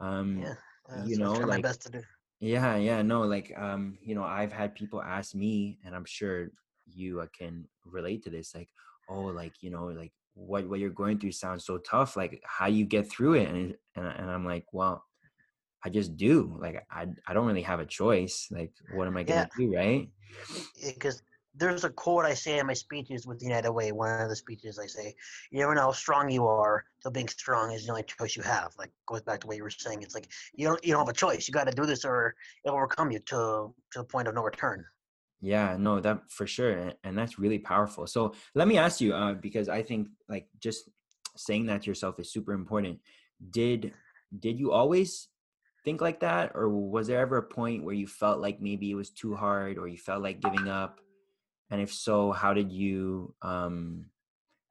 Um, 0.00 0.40
yeah 0.40 0.54
uh, 0.90 1.04
you 1.04 1.16
so 1.16 1.22
know, 1.22 1.34
try 1.34 1.44
my 1.44 1.54
like 1.56 1.62
best 1.62 1.82
to 1.82 1.90
do 1.90 2.02
yeah, 2.40 2.76
yeah, 2.76 3.02
no, 3.02 3.20
like 3.22 3.52
um, 3.56 3.98
you 4.02 4.14
know, 4.14 4.24
I've 4.24 4.52
had 4.52 4.74
people 4.74 5.02
ask 5.02 5.34
me, 5.34 5.78
and 5.84 5.94
I'm 5.94 6.06
sure 6.06 6.48
you 6.86 7.20
uh, 7.20 7.26
can 7.38 7.68
relate 7.84 8.22
to 8.24 8.30
this, 8.30 8.54
like, 8.54 8.70
oh, 9.10 9.24
like 9.24 9.52
you 9.60 9.70
know, 9.70 9.88
like 9.88 10.12
what 10.34 10.68
what 10.68 10.80
you're 10.80 10.90
going 10.90 11.18
through 11.18 11.32
sounds 11.32 11.64
so 11.64 11.78
tough. 11.78 12.16
Like, 12.16 12.42
how 12.44 12.66
you 12.66 12.84
get 12.84 13.10
through 13.10 13.34
it? 13.34 13.48
And 13.48 13.74
and, 13.96 14.06
and 14.06 14.30
I'm 14.30 14.44
like, 14.44 14.66
well, 14.72 15.04
I 15.84 15.90
just 15.90 16.16
do. 16.16 16.56
Like, 16.60 16.86
I 16.90 17.06
I 17.26 17.34
don't 17.34 17.46
really 17.46 17.62
have 17.62 17.80
a 17.80 17.86
choice. 17.86 18.48
Like, 18.50 18.72
what 18.94 19.06
am 19.06 19.16
I 19.16 19.22
gonna 19.22 19.48
do, 19.56 19.74
right? 19.74 20.08
because 20.82 21.22
there's 21.54 21.84
a 21.84 21.90
quote 21.90 22.24
I 22.24 22.34
say 22.34 22.58
in 22.58 22.66
my 22.66 22.74
speeches 22.74 23.26
with 23.26 23.42
United 23.42 23.72
Way. 23.72 23.92
One 23.92 24.20
of 24.20 24.28
the 24.28 24.36
speeches 24.36 24.78
I 24.78 24.86
say, 24.86 25.14
"You 25.50 25.60
never 25.60 25.74
know 25.74 25.82
how 25.82 25.92
strong 25.92 26.30
you 26.30 26.46
are 26.46 26.84
till 27.02 27.10
being 27.10 27.28
strong 27.28 27.72
is 27.72 27.84
the 27.84 27.90
only 27.90 28.04
choice 28.04 28.36
you 28.36 28.42
have." 28.42 28.72
Like 28.78 28.92
goes 29.06 29.22
back 29.22 29.40
to 29.40 29.46
what 29.46 29.56
you 29.56 29.64
were 29.64 29.70
saying. 29.70 30.02
It's 30.02 30.14
like 30.14 30.30
you 30.54 30.66
don't 30.66 30.84
you 30.84 30.92
don't 30.92 31.06
have 31.06 31.14
a 31.14 31.18
choice. 31.18 31.48
You 31.48 31.52
got 31.52 31.66
to 31.66 31.72
do 31.72 31.86
this, 31.86 32.04
or 32.04 32.34
it'll 32.64 32.76
overcome 32.76 33.10
you 33.10 33.18
to 33.18 33.74
to 33.92 33.98
the 33.98 34.04
point 34.04 34.28
of 34.28 34.34
no 34.34 34.42
return. 34.42 34.84
Yeah, 35.40 35.76
no, 35.78 36.00
that 36.00 36.30
for 36.30 36.46
sure, 36.46 36.92
and 37.02 37.16
that's 37.16 37.38
really 37.38 37.58
powerful. 37.58 38.06
So 38.06 38.34
let 38.54 38.68
me 38.68 38.76
ask 38.76 39.00
you, 39.00 39.14
uh, 39.14 39.34
because 39.34 39.68
I 39.68 39.82
think 39.82 40.08
like 40.28 40.48
just 40.58 40.90
saying 41.36 41.66
that 41.66 41.82
to 41.82 41.90
yourself 41.90 42.20
is 42.20 42.30
super 42.30 42.52
important. 42.52 43.00
Did 43.50 43.94
did 44.38 44.58
you 44.58 44.72
always 44.72 45.28
think 45.82 46.02
like 46.02 46.20
that, 46.20 46.52
or 46.54 46.68
was 46.68 47.06
there 47.06 47.20
ever 47.20 47.38
a 47.38 47.42
point 47.42 47.84
where 47.84 47.94
you 47.94 48.06
felt 48.06 48.40
like 48.40 48.60
maybe 48.60 48.90
it 48.90 48.96
was 48.96 49.10
too 49.10 49.34
hard, 49.34 49.78
or 49.78 49.88
you 49.88 49.96
felt 49.96 50.22
like 50.22 50.40
giving 50.40 50.68
up? 50.68 51.00
And 51.70 51.80
if 51.80 51.92
so, 51.92 52.32
how 52.32 52.52
did 52.52 52.70
you 52.70 53.34
um 53.40 54.06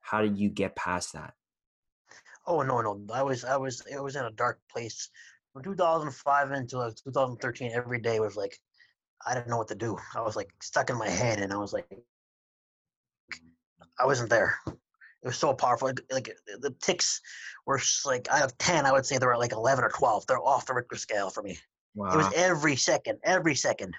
how 0.00 0.22
did 0.22 0.38
you 0.38 0.50
get 0.50 0.76
past 0.76 1.14
that? 1.14 1.34
Oh 2.46 2.62
no, 2.62 2.80
no, 2.80 3.00
I 3.12 3.22
was, 3.22 3.44
I 3.44 3.56
was, 3.56 3.82
it 3.90 4.02
was 4.02 4.16
in 4.16 4.24
a 4.24 4.32
dark 4.32 4.58
place 4.72 5.10
from 5.52 5.62
2005 5.62 6.50
until 6.50 6.80
like 6.80 6.96
2013. 6.96 7.72
Every 7.72 8.00
day 8.00 8.18
was 8.18 8.36
like, 8.36 8.58
I 9.26 9.34
didn't 9.34 9.48
know 9.48 9.58
what 9.58 9.68
to 9.68 9.74
do. 9.74 9.98
I 10.14 10.22
was 10.22 10.36
like 10.36 10.50
stuck 10.62 10.90
in 10.90 10.96
my 10.98 11.08
head, 11.08 11.40
and 11.40 11.52
I 11.52 11.56
was 11.56 11.72
like, 11.72 11.86
I 13.98 14.06
wasn't 14.06 14.30
there. 14.30 14.56
It 14.66 15.26
was 15.26 15.36
so 15.36 15.52
powerful. 15.52 15.88
Like, 15.88 16.00
like 16.10 16.30
the 16.60 16.74
ticks 16.80 17.20
were 17.66 17.76
just 17.78 18.06
like 18.06 18.26
out 18.30 18.42
of 18.42 18.56
10, 18.56 18.86
I 18.86 18.92
would 18.92 19.04
say 19.04 19.18
they 19.18 19.26
were 19.26 19.36
like 19.36 19.52
11 19.52 19.84
or 19.84 19.90
12. 19.90 20.26
They're 20.26 20.40
off 20.40 20.64
the 20.66 20.72
Richter 20.74 20.96
scale 20.96 21.28
for 21.28 21.42
me. 21.42 21.58
Wow. 21.94 22.14
It 22.14 22.16
was 22.16 22.32
every 22.34 22.76
second, 22.76 23.18
every 23.22 23.54
second. 23.54 23.94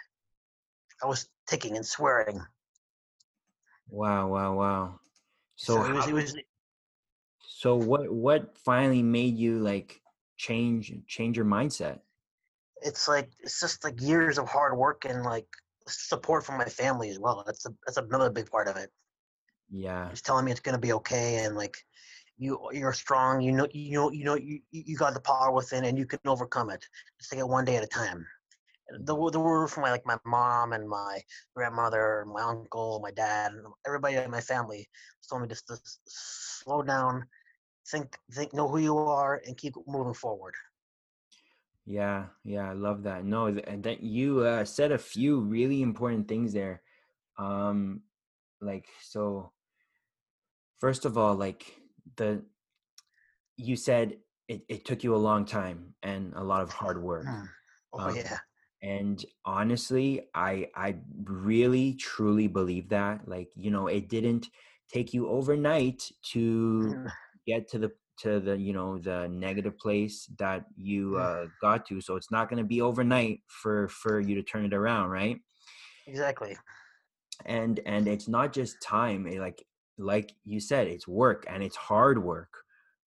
I 1.03 1.05
was 1.05 1.29
ticking 1.47 1.75
and 1.75 1.85
swearing. 1.85 2.41
wow, 3.89 4.27
wow, 4.29 4.55
wow. 4.55 4.99
So, 5.55 5.75
So 5.75 5.85
it 5.85 5.93
was, 5.93 6.05
how- 6.05 6.09
it 6.09 6.13
was 6.13 6.35
so 7.43 7.75
what 7.75 8.11
what 8.11 8.57
finally 8.57 9.03
made 9.03 9.37
you 9.37 9.59
like 9.59 10.01
change 10.37 10.91
change 11.05 11.37
your 11.37 11.45
mindset? 11.45 11.99
It's 12.81 13.07
like 13.07 13.31
it's 13.39 13.59
just 13.59 13.83
like 13.83 14.01
years 14.01 14.37
of 14.37 14.47
hard 14.49 14.77
work 14.77 15.05
and 15.05 15.23
like 15.23 15.47
support 15.87 16.43
from 16.45 16.57
my 16.57 16.65
family 16.65 17.09
as 17.09 17.19
well. 17.19 17.43
That's 17.45 17.65
a, 17.65 17.69
that's 17.85 17.97
another 17.97 18.29
big 18.29 18.49
part 18.49 18.67
of 18.67 18.77
it. 18.77 18.91
Yeah. 19.69 20.11
Just 20.11 20.25
telling 20.25 20.45
me 20.45 20.51
it's 20.51 20.61
gonna 20.61 20.79
be 20.79 20.93
okay 20.93 21.43
and 21.45 21.55
like 21.55 21.75
you 22.37 22.59
you're 22.73 22.93
strong. 22.93 23.41
You 23.41 23.53
know 23.53 23.67
you 23.71 23.93
know 23.93 24.11
you 24.11 24.25
know 24.25 24.35
you 24.35 24.59
you 24.71 24.97
got 24.97 25.13
the 25.13 25.21
power 25.21 25.51
within 25.51 25.85
and 25.85 25.97
you 25.97 26.05
can 26.07 26.19
overcome 26.25 26.69
it. 26.71 26.85
Just 27.19 27.31
take 27.31 27.39
it 27.39 27.47
one 27.47 27.65
day 27.65 27.77
at 27.77 27.83
a 27.83 27.87
time. 27.87 28.25
The 28.91 29.15
the 29.31 29.39
word 29.39 29.69
from 29.69 29.83
my 29.83 29.91
like 29.91 30.05
my 30.05 30.17
mom 30.25 30.73
and 30.73 30.87
my 30.89 31.21
grandmother, 31.55 32.25
my 32.27 32.41
uncle, 32.41 32.99
my 33.01 33.11
dad, 33.11 33.53
and 33.53 33.65
everybody 33.85 34.15
in 34.15 34.29
my 34.31 34.41
family 34.41 34.87
told 35.29 35.41
me 35.43 35.47
just 35.47 35.67
to 35.67 35.73
s- 35.73 35.99
slow 36.07 36.83
down, 36.83 37.27
think 37.89 38.17
think 38.33 38.53
know 38.53 38.67
who 38.69 38.79
you 38.79 38.97
are 38.97 39.41
and 39.45 39.57
keep 39.57 39.67
moving 39.87 40.13
forward. 40.13 40.55
Yeah, 41.91 42.29
yeah, 42.45 42.69
I 42.69 42.73
love 42.73 43.03
that. 43.03 43.25
No, 43.25 43.47
and 43.47 43.83
that 43.83 44.01
you 44.01 44.39
uh, 44.41 44.63
said 44.65 44.91
a 44.91 44.97
few 44.97 45.41
really 45.41 45.81
important 45.81 46.27
things 46.27 46.53
there. 46.53 46.83
Um, 47.37 48.03
like 48.61 48.87
so, 49.01 49.53
first 50.79 51.05
of 51.05 51.17
all, 51.17 51.35
like 51.35 51.81
the 52.15 52.45
you 53.57 53.75
said 53.75 54.19
it, 54.47 54.63
it 54.69 54.85
took 54.85 55.03
you 55.03 55.15
a 55.15 55.17
long 55.17 55.45
time 55.45 55.95
and 56.03 56.33
a 56.35 56.43
lot 56.43 56.61
of 56.61 56.71
hard 56.71 57.01
work. 57.01 57.25
Hmm. 57.25 57.45
Oh 57.93 58.07
Um, 58.07 58.15
yeah. 58.15 58.39
and 58.83 59.25
honestly 59.45 60.29
i 60.35 60.69
i 60.75 60.99
really 61.23 61.95
truly 61.95 62.47
believe 62.47 62.89
that 62.89 63.27
like 63.27 63.49
you 63.55 63.71
know 63.71 63.87
it 63.87 64.09
didn't 64.09 64.49
take 64.89 65.13
you 65.13 65.29
overnight 65.29 66.11
to 66.23 66.99
get 67.47 67.67
to 67.69 67.79
the 67.79 67.91
to 68.21 68.39
the 68.39 68.57
you 68.57 68.73
know 68.73 68.97
the 68.97 69.27
negative 69.29 69.77
place 69.77 70.29
that 70.37 70.65
you 70.77 71.15
Mm. 71.15 71.25
uh, 71.25 71.47
got 71.59 71.85
to 71.87 71.99
so 72.01 72.15
it's 72.15 72.31
not 72.31 72.49
going 72.49 72.61
to 72.61 72.67
be 72.67 72.81
overnight 72.81 73.39
for 73.47 73.87
for 73.89 74.19
you 74.19 74.35
to 74.35 74.43
turn 74.43 74.65
it 74.65 74.73
around 74.73 75.09
right 75.09 75.37
Exactly. 76.07 76.57
and 77.45 77.79
and 77.85 78.07
it's 78.07 78.27
not 78.27 78.53
just 78.53 78.81
time 78.81 79.25
it, 79.27 79.39
like 79.39 79.63
like 79.97 80.33
you 80.43 80.59
said 80.59 80.87
it's 80.87 81.07
work 81.07 81.45
and 81.49 81.63
it's 81.63 81.75
hard 81.75 82.21
work 82.23 82.49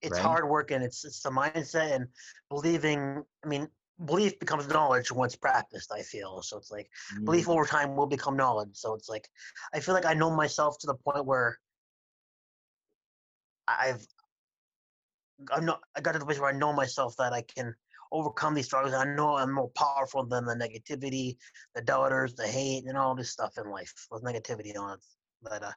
it's 0.03 0.19
right? 0.19 0.27
hard 0.27 0.49
work 0.49 0.71
and 0.71 0.83
it's 0.85 1.05
it's 1.05 1.21
the 1.23 1.31
mindset 1.31 1.95
and 1.95 2.07
believing 2.51 3.23
i 3.45 3.49
mean 3.49 3.69
belief 4.07 4.39
becomes 4.41 4.67
knowledge 4.69 5.13
once 5.13 5.37
practiced 5.37 5.93
i 5.93 6.03
feel 6.03 6.43
so 6.43 6.57
it's 6.57 6.71
like 6.71 6.89
Mm, 7.17 7.25
belief 7.27 7.49
over 7.49 7.65
time 7.65 7.95
will 7.97 8.07
become 8.07 8.37
knowledge 8.37 8.71
so 8.73 8.95
it's 8.95 9.09
like 9.09 9.29
i 9.73 9.79
feel 9.81 9.95
like 9.95 10.07
i 10.07 10.15
know 10.15 10.31
myself 10.31 10.77
to 10.79 10.87
the 10.87 10.95
point 10.95 11.25
where 11.25 11.59
i've 13.69 14.05
i'm 15.53 15.65
not 15.65 15.81
i 15.97 16.01
got 16.01 16.13
to 16.13 16.19
the 16.19 16.25
place 16.25 16.39
where 16.39 16.51
i 16.51 16.57
know 16.57 16.73
myself 16.73 17.15
that 17.17 17.33
i 17.33 17.43
can 17.43 17.75
overcome 18.13 18.55
these 18.55 18.67
struggles 18.67 18.95
i 18.95 19.05
know 19.05 19.37
i'm 19.37 19.53
more 19.53 19.71
powerful 19.71 20.25
than 20.25 20.45
the 20.45 20.55
negativity 20.55 21.37
the 21.75 21.83
doubters 21.83 22.35
the 22.35 22.47
hate 22.47 22.85
and 22.87 22.97
all 22.97 23.15
this 23.15 23.31
stuff 23.31 23.53
in 23.59 23.71
life 23.71 23.93
with 24.11 24.23
negativity 24.23 24.77
on 24.79 24.95
it 24.95 25.05
that 25.43 25.63
uh 25.63 25.73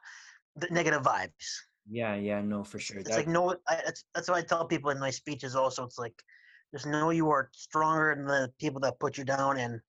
the 0.56 0.68
negative 0.70 1.02
vibes. 1.02 1.48
Yeah 1.90 2.14
yeah 2.16 2.40
no 2.40 2.64
for 2.64 2.78
sure 2.78 2.98
it's 2.98 3.08
That- 3.10 3.16
like 3.16 3.28
no 3.28 3.54
I, 3.68 3.80
that's, 3.84 4.04
that's 4.14 4.28
what 4.28 4.38
i 4.38 4.42
tell 4.42 4.66
people 4.66 4.90
in 4.90 4.98
my 4.98 5.10
speeches 5.10 5.54
also 5.56 5.84
it's 5.84 5.98
like 5.98 6.20
just 6.74 6.86
know 6.86 7.10
you 7.10 7.30
are 7.30 7.48
stronger 7.52 8.14
than 8.14 8.26
the 8.26 8.52
people 8.58 8.80
that 8.82 8.98
put 9.00 9.16
you 9.18 9.24
down 9.24 9.56
and 9.56 9.80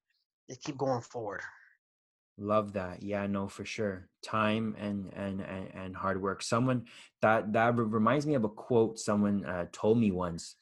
just 0.49 0.63
keep 0.63 0.77
going 0.77 1.01
forward 1.01 1.41
Love 2.41 2.71
that. 2.73 3.03
Yeah, 3.03 3.27
no, 3.27 3.49
for 3.49 3.65
sure. 3.65 4.07
Time 4.23 4.73
and 4.79 5.11
and 5.13 5.41
and, 5.41 5.69
and 5.75 5.95
hard 5.95 6.21
work. 6.21 6.41
Someone 6.41 6.85
that 7.21 7.51
that 7.51 7.75
reminds 7.75 8.25
me 8.25 8.35
of 8.35 8.45
a 8.45 8.49
quote 8.49 8.97
someone 8.97 9.45
uh, 9.45 9.65
told 9.73 9.99
me 9.99 10.11
once, 10.11 10.55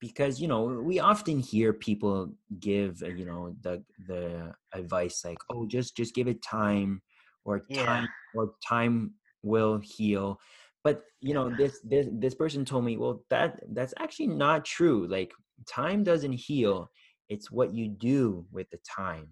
because 0.00 0.40
you 0.40 0.48
know 0.48 0.64
we 0.64 0.98
often 0.98 1.38
hear 1.38 1.74
people 1.74 2.32
give 2.58 3.02
uh, 3.02 3.08
you 3.08 3.26
know 3.26 3.54
the 3.60 3.84
the 4.06 4.54
advice 4.72 5.22
like, 5.22 5.36
oh, 5.50 5.66
just 5.66 5.94
just 5.94 6.14
give 6.14 6.26
it 6.26 6.42
time, 6.42 7.02
or 7.44 7.66
Yeah. 7.68 7.84
time 7.84 8.08
or 8.32 8.54
time 8.66 9.12
will 9.42 9.78
heal. 9.78 10.40
But 10.82 11.02
you 11.20 11.34
know 11.34 11.50
this 11.50 11.80
this 11.84 12.06
this 12.10 12.34
person 12.34 12.64
told 12.64 12.86
me, 12.86 12.96
well, 12.96 13.24
that 13.28 13.60
that's 13.74 13.92
actually 13.98 14.28
not 14.28 14.64
true. 14.64 15.06
Like 15.06 15.32
time 15.68 16.02
doesn't 16.02 16.32
heal. 16.32 16.90
It's 17.28 17.50
what 17.50 17.74
you 17.74 17.88
do 17.88 18.46
with 18.50 18.70
the 18.70 18.78
time 18.96 19.28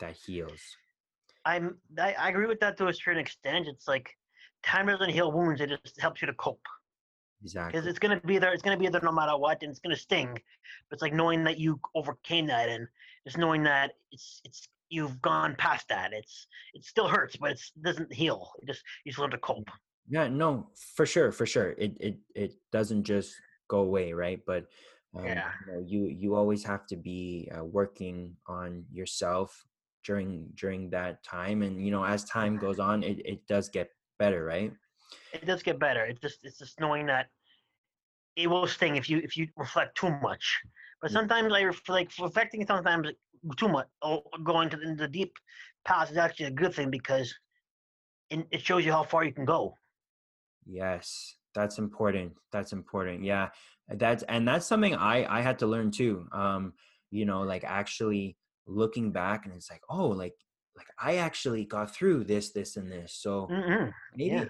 that 0.00 0.16
heals. 0.26 0.60
I'm 1.44 1.78
I, 1.98 2.12
I 2.14 2.28
agree 2.30 2.46
with 2.46 2.60
that 2.60 2.76
to 2.78 2.88
a 2.88 2.94
certain 2.94 3.20
extent 3.20 3.66
it's 3.68 3.88
like 3.88 4.16
time 4.62 4.86
doesn't 4.86 5.10
heal 5.10 5.32
wounds 5.32 5.60
it 5.60 5.68
just 5.70 6.00
helps 6.00 6.22
you 6.22 6.26
to 6.26 6.34
cope 6.34 6.66
Exactly. 7.42 7.78
because 7.78 7.86
it's 7.86 7.98
going 7.98 8.18
to 8.18 8.26
be 8.26 8.38
there 8.38 8.52
it's 8.52 8.62
going 8.62 8.76
to 8.76 8.82
be 8.82 8.88
there 8.88 9.02
no 9.02 9.12
matter 9.12 9.36
what 9.36 9.62
and 9.62 9.70
it's 9.70 9.80
going 9.80 9.94
to 9.94 10.00
sting 10.00 10.32
but 10.32 10.94
it's 10.94 11.02
like 11.02 11.12
knowing 11.12 11.44
that 11.44 11.58
you 11.58 11.78
overcame 11.94 12.46
that 12.46 12.68
and 12.68 12.86
just 13.26 13.36
knowing 13.38 13.62
that 13.62 13.92
it's 14.12 14.40
it's 14.44 14.68
you've 14.88 15.20
gone 15.20 15.54
past 15.58 15.88
that 15.88 16.12
it's 16.12 16.46
it 16.72 16.84
still 16.84 17.08
hurts 17.08 17.36
but 17.36 17.50
it's, 17.52 17.72
it 17.76 17.82
doesn't 17.82 18.12
heal 18.12 18.50
it 18.62 18.66
just 18.66 18.82
you 19.04 19.12
just 19.12 19.18
learn 19.18 19.30
to 19.30 19.38
cope 19.38 19.68
Yeah, 20.08 20.28
no, 20.28 20.68
for 20.96 21.06
sure, 21.06 21.32
for 21.32 21.46
sure. 21.46 21.72
It 21.80 21.96
it 21.96 22.16
it 22.34 22.52
doesn't 22.70 23.04
just 23.04 23.32
go 23.72 23.78
away, 23.78 24.12
right? 24.12 24.40
But 24.44 24.68
um, 25.16 25.24
Yeah. 25.24 25.48
you 25.64 25.72
know, 25.72 25.80
you 25.80 26.00
you 26.12 26.34
always 26.36 26.62
have 26.64 26.84
to 26.92 26.96
be 26.96 27.48
uh, 27.56 27.64
working 27.64 28.36
on 28.46 28.84
yourself 28.92 29.64
during 30.04 30.48
during 30.54 30.90
that 30.90 31.22
time, 31.24 31.62
and 31.62 31.84
you 31.84 31.90
know, 31.90 32.04
as 32.04 32.24
time 32.24 32.56
goes 32.56 32.78
on, 32.78 33.02
it 33.02 33.18
it 33.24 33.46
does 33.46 33.68
get 33.68 33.88
better, 34.18 34.44
right? 34.44 34.72
it 35.34 35.46
does 35.46 35.62
get 35.62 35.78
better. 35.78 36.04
It's 36.04 36.20
just 36.20 36.38
it's 36.42 36.58
just 36.58 36.80
knowing 36.80 37.06
that 37.06 37.26
it 38.36 38.48
will 38.48 38.66
sting 38.66 38.96
if 38.96 39.08
you 39.10 39.18
if 39.18 39.36
you 39.36 39.48
reflect 39.56 39.96
too 39.96 40.10
much. 40.22 40.60
But 41.02 41.10
sometimes 41.10 41.50
like 41.50 41.66
like 41.88 42.10
reflecting 42.20 42.66
sometimes 42.66 43.08
too 43.56 43.68
much 43.68 43.88
or 44.00 44.22
going 44.42 44.70
to 44.70 44.76
the, 44.76 44.94
the 44.94 45.08
deep 45.08 45.36
past 45.84 46.12
is 46.12 46.16
actually 46.16 46.46
a 46.46 46.50
good 46.50 46.74
thing 46.74 46.90
because 46.90 47.34
it, 48.30 48.46
it 48.50 48.62
shows 48.62 48.86
you 48.86 48.92
how 48.92 49.02
far 49.02 49.24
you 49.24 49.32
can 49.32 49.44
go. 49.44 49.76
Yes, 50.64 51.36
that's 51.54 51.78
important. 51.78 52.32
That's 52.52 52.72
important. 52.72 53.22
Yeah, 53.22 53.50
that's 53.88 54.22
and 54.24 54.48
that's 54.48 54.66
something 54.66 54.94
I 54.94 55.38
I 55.38 55.42
had 55.42 55.58
to 55.58 55.66
learn 55.66 55.90
too. 55.90 56.26
Um, 56.32 56.72
you 57.10 57.26
know, 57.26 57.42
like 57.42 57.64
actually 57.64 58.36
looking 58.66 59.12
back, 59.12 59.46
and 59.46 59.54
it's 59.54 59.70
like, 59.70 59.82
oh, 59.88 60.08
like 60.08 60.34
like 60.76 60.88
I 60.98 61.16
actually 61.16 61.64
got 61.64 61.94
through 61.94 62.24
this, 62.24 62.50
this, 62.50 62.76
and 62.76 62.90
this. 62.90 63.14
So 63.14 63.46
hmm 63.48 63.88
maybe 64.16 64.30
Yeah. 64.36 64.44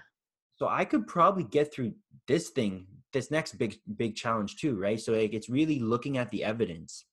so 0.57 0.67
i 0.67 0.85
could 0.85 1.07
probably 1.07 1.43
get 1.43 1.73
through 1.73 1.93
this 2.27 2.49
thing 2.49 2.87
this 3.13 3.31
next 3.31 3.53
big 3.57 3.75
big 3.97 4.15
challenge 4.15 4.57
too 4.57 4.75
right 4.75 4.99
so 4.99 5.11
like 5.13 5.33
it's 5.33 5.49
really 5.49 5.79
looking 5.79 6.17
at 6.17 6.29
the 6.31 6.43
evidence 6.43 7.05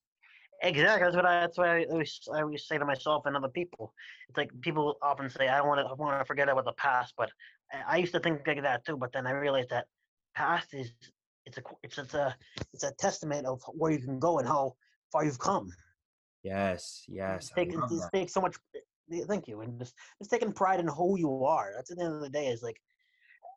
Exactly. 0.61 1.03
That's 1.05 1.15
what 1.17 1.25
I. 1.25 1.41
That's 1.41 1.57
what 1.57 1.67
I 1.67 1.83
always 1.85 2.21
I 2.33 2.41
always 2.41 2.65
say 2.65 2.77
to 2.77 2.85
myself 2.85 3.25
and 3.25 3.35
other 3.35 3.49
people. 3.49 3.93
It's 4.29 4.37
like 4.37 4.49
people 4.61 4.95
often 5.01 5.29
say, 5.29 5.49
"I 5.49 5.59
want 5.59 5.79
to 5.81 5.85
I 5.85 5.93
want 5.93 6.17
to 6.21 6.25
forget 6.25 6.47
about 6.47 6.63
the 6.63 6.71
past," 6.73 7.13
but 7.17 7.29
I- 7.73 7.83
I 7.87 7.97
used 7.97 8.13
to 8.13 8.21
think 8.21 8.47
like 8.47 8.61
that 8.61 8.85
too. 8.85 8.95
But 8.95 9.11
then 9.11 9.27
I 9.27 9.31
realized 9.31 9.71
that 9.71 9.87
past 10.35 10.73
is 10.73 10.93
it's 11.45 11.57
a 11.57 11.63
it's 11.83 11.97
it's 11.97 12.13
a 12.13 12.33
it's 12.73 12.83
a 12.83 12.93
testament 12.93 13.45
of 13.45 13.61
where 13.73 13.91
you 13.91 13.99
can 13.99 14.19
go 14.19 14.39
and 14.39 14.47
how 14.47 14.75
far 15.11 15.25
you've 15.25 15.39
come. 15.39 15.69
Yes 16.43 17.03
yes 17.07 17.37
It's 17.43 17.49
taking 17.51 17.79
love 17.79 17.89
it's 17.89 18.01
that. 18.01 18.11
take 18.13 18.29
so 18.29 18.41
much. 18.41 18.55
Thank 19.27 19.47
you, 19.47 19.61
and 19.61 19.79
just 19.79 19.93
just 20.19 20.31
taking 20.31 20.51
pride 20.53 20.79
in 20.79 20.87
who 20.87 21.17
you 21.17 21.43
are. 21.43 21.71
That's 21.75 21.91
at 21.91 21.97
the 21.97 22.03
end 22.03 22.15
of 22.15 22.21
the 22.21 22.29
day. 22.29 22.47
Is 22.47 22.63
like, 22.63 22.79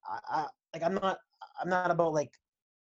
I, 0.09 0.19
I 0.43 0.47
like 0.75 0.83
I'm 0.83 0.95
not 0.95 1.19
I'm 1.61 1.69
not 1.69 1.91
about 1.91 2.13
like 2.13 2.31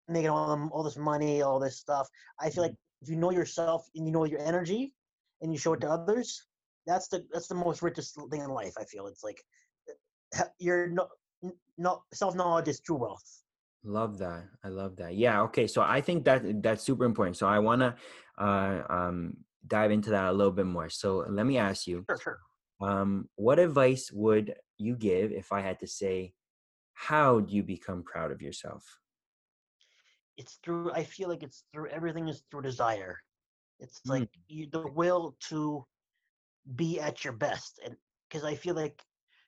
making 0.07 0.29
all 0.29 0.49
them 0.49 0.69
all 0.71 0.83
this 0.83 0.97
money, 0.97 1.41
all 1.41 1.59
this 1.59 1.77
stuff. 1.77 2.07
I 2.39 2.49
feel 2.49 2.63
like 2.63 2.75
if 3.01 3.09
you 3.09 3.15
know 3.15 3.31
yourself 3.31 3.87
and 3.95 4.05
you 4.05 4.11
know 4.11 4.25
your 4.25 4.41
energy, 4.41 4.93
and 5.41 5.51
you 5.53 5.57
show 5.59 5.73
it 5.73 5.81
to 5.81 5.89
others, 5.89 6.45
that's 6.85 7.07
the 7.07 7.25
that's 7.31 7.47
the 7.47 7.55
most 7.55 7.81
richest 7.81 8.17
thing 8.31 8.41
in 8.41 8.49
life. 8.49 8.73
I 8.79 8.83
feel 8.85 9.07
it's 9.07 9.23
like 9.23 9.41
ha- 10.35 10.49
your 10.59 10.87
no 10.87 11.07
no 11.77 12.03
self 12.13 12.35
knowledge 12.35 12.67
is 12.67 12.79
true 12.81 12.97
wealth. 12.97 13.23
love 13.83 14.17
that 14.19 14.43
i 14.65 14.67
love 14.67 14.97
that 14.97 15.15
yeah 15.15 15.41
okay 15.41 15.65
so 15.65 15.81
i 15.81 16.01
think 16.01 16.25
that 16.25 16.41
that's 16.61 16.83
super 16.83 17.05
important 17.05 17.37
so 17.37 17.47
i 17.47 17.57
want 17.57 17.79
to 17.79 17.95
uh 18.37 18.83
um 18.89 19.33
dive 19.67 19.91
into 19.91 20.09
that 20.11 20.29
a 20.29 20.33
little 20.33 20.53
bit 20.53 20.65
more 20.65 20.89
so 20.89 21.17
let 21.29 21.45
me 21.45 21.57
ask 21.57 21.87
you 21.87 22.05
Sure, 22.09 22.19
sure. 22.19 22.39
um 22.81 23.29
what 23.35 23.59
advice 23.59 24.11
would 24.11 24.55
you 24.77 24.95
give 24.95 25.31
if 25.31 25.51
i 25.51 25.61
had 25.61 25.79
to 25.79 25.87
say 25.87 26.33
how 26.93 27.39
do 27.39 27.53
you 27.53 27.63
become 27.63 28.03
proud 28.03 28.31
of 28.31 28.41
yourself 28.41 28.99
it's 30.37 30.55
through. 30.63 30.91
I 30.93 31.03
feel 31.03 31.27
like 31.27 31.43
it's 31.43 31.65
through 31.73 31.89
everything 31.89 32.29
is 32.29 32.43
through 32.49 32.61
desire. 32.61 33.19
It's 33.79 33.99
Mm. 34.07 34.09
like 34.09 34.29
you, 34.47 34.69
the 34.71 34.87
will 34.87 35.35
to 35.49 35.85
be 36.75 36.99
at 36.99 37.23
your 37.25 37.33
best, 37.33 37.79
and 37.83 37.97
because 38.29 38.45
I 38.45 38.55
feel 38.55 38.73
like 38.75 39.03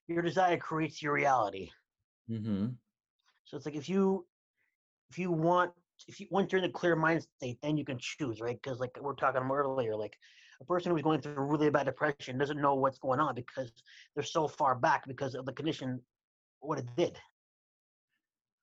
your 0.07 0.21
desire 0.21 0.57
creates 0.57 1.01
your 1.01 1.13
reality. 1.13 1.69
Mm-hmm. 2.29 2.67
So 3.45 3.55
it's 3.57 3.65
like 3.65 3.75
if 3.75 3.87
you 3.87 4.27
if 5.09 5.17
you 5.17 5.31
want 5.31 5.71
if 6.07 6.19
you 6.19 6.27
once 6.31 6.51
you're 6.51 6.59
in 6.59 6.69
a 6.69 6.71
clear 6.71 6.95
mind 6.95 7.23
state, 7.23 7.59
then 7.61 7.77
you 7.77 7.85
can 7.85 7.97
choose, 7.99 8.41
right? 8.41 8.59
Because 8.61 8.79
like 8.79 8.95
we 8.95 9.01
we're 9.01 9.15
talking 9.15 9.41
earlier, 9.41 9.95
like 9.95 10.17
a 10.61 10.65
person 10.65 10.91
who's 10.91 11.01
going 11.01 11.21
through 11.21 11.33
really 11.35 11.69
bad 11.69 11.85
depression 11.85 12.37
doesn't 12.37 12.61
know 12.61 12.75
what's 12.75 12.99
going 12.99 13.19
on 13.19 13.35
because 13.35 13.71
they're 14.15 14.23
so 14.23 14.47
far 14.47 14.75
back 14.75 15.07
because 15.07 15.35
of 15.35 15.45
the 15.45 15.53
condition, 15.53 16.01
what 16.59 16.79
it 16.79 16.85
did. 16.95 17.17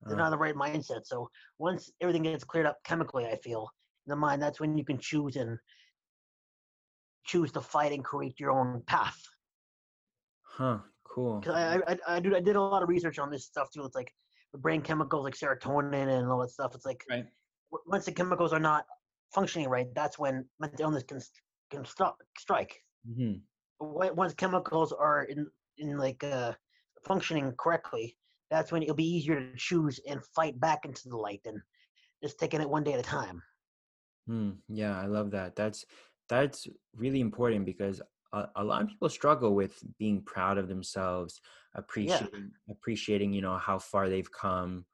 They're 0.07 0.17
Uh, 0.17 0.21
not 0.21 0.27
in 0.27 0.31
the 0.33 0.39
right 0.39 0.55
mindset. 0.55 1.07
So 1.07 1.31
once 1.59 1.91
everything 2.01 2.23
gets 2.23 2.45
cleared 2.45 2.67
up 2.67 2.79
chemically, 2.85 3.27
I 3.27 3.37
feel 3.37 3.71
in 4.07 4.11
the 4.11 4.17
mind, 4.17 4.41
that's 4.43 4.61
when 4.61 4.79
you 4.79 4.85
can 4.85 4.99
choose 4.99 5.37
and 5.37 5.59
choose 7.25 7.53
to 7.53 7.61
fight 7.61 7.93
and 7.93 8.05
create 8.05 8.41
your 8.41 8.53
own 8.53 8.83
path. 8.87 9.21
huh. 10.43 10.79
Cool. 11.05 11.41
Because 11.41 11.55
I, 11.57 11.93
I, 11.93 12.17
I, 12.17 12.21
do, 12.21 12.35
I 12.37 12.41
did 12.41 12.57
a 12.57 12.61
lot 12.61 12.83
of 12.83 12.89
research 12.89 13.19
on 13.19 13.31
this 13.31 13.45
stuff 13.45 13.71
too. 13.71 13.85
It's 13.85 13.95
like 13.95 14.13
brain 14.55 14.81
chemicals 14.83 15.25
like 15.25 15.35
serotonin 15.35 16.09
and 16.09 16.29
all 16.31 16.41
that 16.41 16.51
stuff. 16.51 16.75
It's 16.75 16.87
like 16.87 17.05
Right. 17.11 17.27
w- 17.71 17.85
once 17.87 18.07
the 18.07 18.13
chemicals 18.13 18.53
are 18.53 18.61
not 18.61 18.87
functioning 19.35 19.69
right, 19.69 19.87
that's 19.95 20.19
when 20.19 20.49
mental 20.59 20.83
illness 20.87 21.05
can 21.05 21.21
can 21.71 21.85
stop 21.85 22.17
strike. 22.39 22.83
Mm-hmm. 23.09 23.41
Once 23.81 24.35
chemicals 24.35 24.93
are 24.93 25.25
in 25.25 25.51
in 25.77 25.97
like 25.99 26.25
uh, 26.25 26.55
functioning 27.07 27.55
correctly, 27.59 28.17
that's 28.51 28.73
when 28.73 28.83
it'll 28.83 28.95
be 28.97 29.05
easier 29.17 29.39
to 29.39 29.57
choose 29.57 30.01
and 30.09 30.25
fight 30.35 30.59
back 30.59 30.85
into 30.85 31.09
the 31.09 31.17
light 31.17 31.41
than 31.45 31.63
just 32.23 32.39
taking 32.39 32.61
it 32.61 32.69
one 32.69 32.83
day 32.85 32.95
at 32.95 33.01
a 33.01 33.03
time. 33.03 33.43
Mm, 34.29 34.59
yeah, 34.69 34.99
I 34.99 35.07
love 35.07 35.31
that. 35.33 35.57
That's 35.57 35.85
that's 36.29 36.67
really 36.95 37.21
important 37.21 37.65
because 37.65 38.03
a, 38.33 38.49
a 38.57 38.65
lot 38.65 38.83
of 38.83 38.89
people 38.89 39.09
struggle 39.09 39.55
with 39.55 39.83
being 39.99 40.23
proud 40.23 40.59
of 40.59 40.69
themselves, 40.69 41.41
appreciating 41.75 42.53
appreciating, 42.71 43.33
you 43.33 43.43
know, 43.43 43.57
how 43.59 43.79
far 43.79 44.09
they've 44.09 44.31
come. 44.33 44.87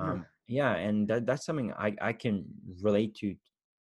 Yeah. 0.00 0.16
Um, 0.16 0.28
yeah, 0.48 0.74
and 0.76 1.08
that 1.08 1.26
that's 1.26 1.46
something 1.46 1.72
I 1.74 1.96
I 2.00 2.12
can 2.14 2.46
relate 2.82 3.14
to 3.16 3.36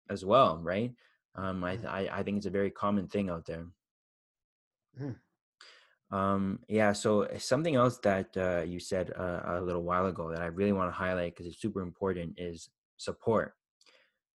as 0.09 0.25
well, 0.25 0.61
right? 0.63 0.95
Um, 1.35 1.63
I 1.63 1.73
Mhm. 1.73 1.87
I, 1.87 2.19
I 2.19 2.23
think 2.23 2.37
it's 2.37 2.45
a 2.47 2.51
very 2.51 2.71
common 2.71 3.07
thing 3.09 3.29
out 3.29 3.45
there. 3.45 3.67
Mhm. 4.93 5.19
Um, 6.11 6.63
yeah, 6.67 6.93
so 6.93 7.23
uh, 7.23 7.39
something 7.39 7.75
else 7.75 7.97
that 7.99 8.37
uh, 8.37 8.61
you 8.61 8.79
said 8.79 9.11
uh, 9.15 9.41
a 9.45 9.61
little 9.61 9.83
while 9.83 10.05
ago 10.05 10.29
that 10.31 10.41
I 10.41 10.45
really 10.47 10.71
want 10.73 10.89
to 10.89 10.93
highlight 10.93 11.33
because 11.33 11.47
it's 11.47 11.57
super 11.61 11.81
important 11.81 12.39
is 12.39 12.69
support, 12.97 13.55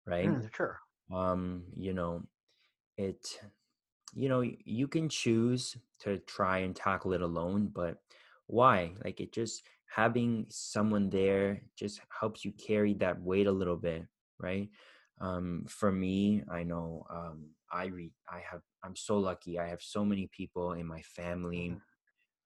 right? 0.05 0.33
Mm, 0.33 0.49
sure. 0.53 0.79
um 1.11 1.65
you 1.77 1.93
know 1.93 2.23
it 2.97 3.41
you 4.13 4.29
know 4.29 4.41
you 4.41 4.87
can 4.87 5.09
choose 5.09 5.77
to 5.99 6.17
try 6.19 6.59
and 6.59 6.75
tackle 6.75 7.13
it 7.13 7.21
alone 7.21 7.67
but 7.67 8.03
why 8.47 8.95
like 9.03 9.19
it 9.19 9.31
just 9.33 9.67
having 9.85 10.45
someone 10.49 11.09
there 11.09 11.61
just 11.75 12.01
helps 12.19 12.43
you 12.45 12.51
carry 12.53 12.93
that 12.93 13.21
weight 13.21 13.47
a 13.47 13.51
little 13.51 13.77
bit 13.77 14.07
right 14.39 14.69
um 15.19 15.65
for 15.67 15.91
me 15.91 16.43
i 16.49 16.63
know 16.63 17.05
um 17.09 17.49
i 17.71 17.85
read 17.85 18.13
i 18.29 18.39
have 18.39 18.61
i'm 18.83 18.95
so 18.95 19.17
lucky 19.17 19.59
i 19.59 19.67
have 19.67 19.81
so 19.81 20.05
many 20.05 20.27
people 20.27 20.73
in 20.73 20.85
my 20.85 21.01
family 21.01 21.77
Mhm. 21.77 21.81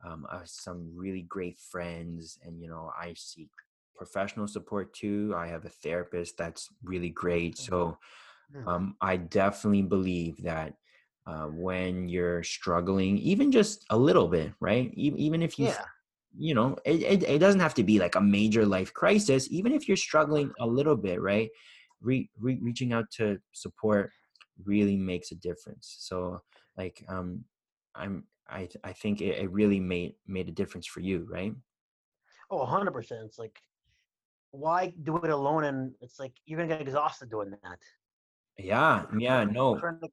um 0.03 0.25
I 0.29 0.39
have 0.39 0.49
some 0.49 0.95
really 0.95 1.21
great 1.21 1.57
friends 1.57 2.37
and 2.43 2.61
you 2.61 2.67
know 2.69 2.91
i 2.97 3.13
seek 3.13 3.51
professional 3.95 4.47
support 4.47 4.93
too 4.93 5.33
i 5.35 5.47
have 5.47 5.65
a 5.65 5.69
therapist 5.69 6.37
that's 6.37 6.69
really 6.83 7.09
great 7.09 7.57
Mhm. 7.57 7.57
so 7.57 7.99
Mm. 8.51 8.67
um, 8.67 8.97
I 9.01 9.17
definitely 9.17 9.83
believe 9.83 10.43
that 10.43 10.77
uh, 11.27 11.45
when 11.47 12.07
you're 12.09 12.43
struggling, 12.43 13.17
even 13.19 13.51
just 13.51 13.85
a 13.89 13.97
little 13.97 14.27
bit, 14.27 14.51
right? 14.59 14.91
Even 14.95 15.41
if 15.41 15.59
you, 15.59 15.67
Yeah. 15.67 15.85
you 16.37 16.53
know, 16.55 16.75
it, 16.85 17.01
it, 17.03 17.23
it 17.23 17.39
doesn't 17.39 17.59
have 17.61 17.73
to 17.75 17.83
be 17.83 17.99
like 17.99 18.15
a 18.15 18.21
major 18.21 18.65
life 18.65 18.93
crisis. 18.93 19.47
Even 19.51 19.71
if 19.71 19.87
you're 19.87 19.97
struggling 19.97 20.51
a 20.59 20.65
little 20.67 20.95
bit, 20.95 21.21
right? 21.21 21.49
Re- 22.01 22.29
re- 22.39 22.59
reaching 22.61 22.93
out 22.93 23.05
to 23.17 23.37
support 23.53 24.09
really 24.63 24.97
makes 24.97 25.31
a 25.31 25.35
difference. 25.35 25.95
So, 25.99 26.39
like, 26.77 27.03
um, 27.07 27.43
I'm, 27.95 28.23
I, 28.49 28.67
I 28.83 28.93
think 28.93 29.21
it, 29.21 29.37
it 29.37 29.51
really 29.51 29.79
made 29.79 30.15
made 30.27 30.49
a 30.49 30.51
difference 30.51 30.87
for 30.87 30.99
you, 31.01 31.27
right? 31.31 31.53
Oh, 32.49 32.65
100%. 32.65 33.11
It's 33.25 33.39
like, 33.39 33.57
why 34.51 34.93
do 35.03 35.17
it 35.17 35.29
alone? 35.29 35.63
And 35.65 35.93
it's 36.01 36.19
like, 36.19 36.33
you're 36.45 36.57
going 36.57 36.67
to 36.67 36.75
get 36.75 36.81
exhausted 36.81 37.29
doing 37.29 37.51
that. 37.63 37.79
Yeah, 38.57 39.05
yeah, 39.17 39.43
no, 39.45 39.79
trying 39.79 39.99
to- 40.01 40.09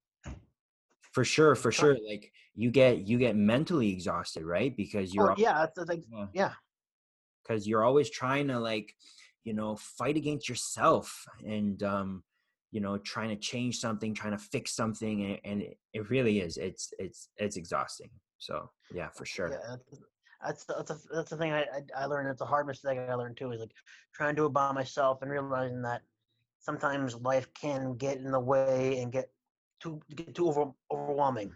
for 1.18 1.24
sure, 1.24 1.54
for 1.56 1.72
sure. 1.72 1.96
Like, 2.08 2.32
you 2.54 2.70
get 2.70 3.08
you 3.08 3.18
get 3.18 3.34
mentally 3.34 3.90
exhausted, 3.90 4.44
right? 4.44 4.76
Because 4.76 5.12
you're 5.12 5.32
Oh, 5.32 5.34
yeah. 5.36 5.54
That's 5.54 5.74
the 5.74 5.86
thing. 5.86 6.04
Yeah. 6.32 6.52
Because 7.42 7.66
you're 7.66 7.84
always 7.84 8.08
trying 8.08 8.46
to 8.48 8.60
like 8.60 8.94
you 9.42 9.54
know 9.54 9.74
fight 9.76 10.16
against 10.16 10.48
yourself 10.48 11.24
and 11.44 11.82
um 11.82 12.22
you 12.70 12.80
know 12.80 12.98
trying 12.98 13.30
to 13.30 13.36
change 13.36 13.78
something 13.78 14.14
trying 14.14 14.36
to 14.36 14.44
fix 14.52 14.76
something 14.76 15.24
and, 15.24 15.38
and 15.44 15.62
it, 15.62 15.78
it 15.94 16.10
really 16.10 16.40
is 16.40 16.56
it's 16.56 16.92
it's 16.98 17.30
it's 17.38 17.56
exhausting 17.56 18.10
so 18.36 18.68
yeah 18.92 19.08
for 19.16 19.24
sure 19.24 19.48
Yeah. 19.48 19.76
That's, 20.44 20.64
that's, 20.64 20.76
that's, 20.76 20.90
a, 20.90 21.14
that's 21.14 21.30
the 21.30 21.36
thing 21.36 21.52
I, 21.52 21.62
I, 21.62 22.02
I 22.02 22.04
learned. 22.04 22.28
It's 22.28 22.42
a 22.42 22.44
hard 22.44 22.66
mistake 22.66 22.98
I 22.98 23.14
learned 23.14 23.38
too 23.38 23.50
is 23.52 23.60
like 23.60 23.72
trying 24.14 24.34
to 24.34 24.40
do 24.40 24.46
it 24.46 24.52
by 24.52 24.70
myself 24.72 25.22
and 25.22 25.30
realizing 25.30 25.82
that 25.82 26.02
sometimes 26.60 27.16
life 27.16 27.48
can 27.54 27.96
get 27.96 28.18
in 28.18 28.30
the 28.30 28.38
way 28.38 29.00
and 29.00 29.10
get 29.10 29.30
too 29.80 30.00
get 30.14 30.34
too 30.34 30.48
over, 30.48 30.72
overwhelming. 30.90 31.52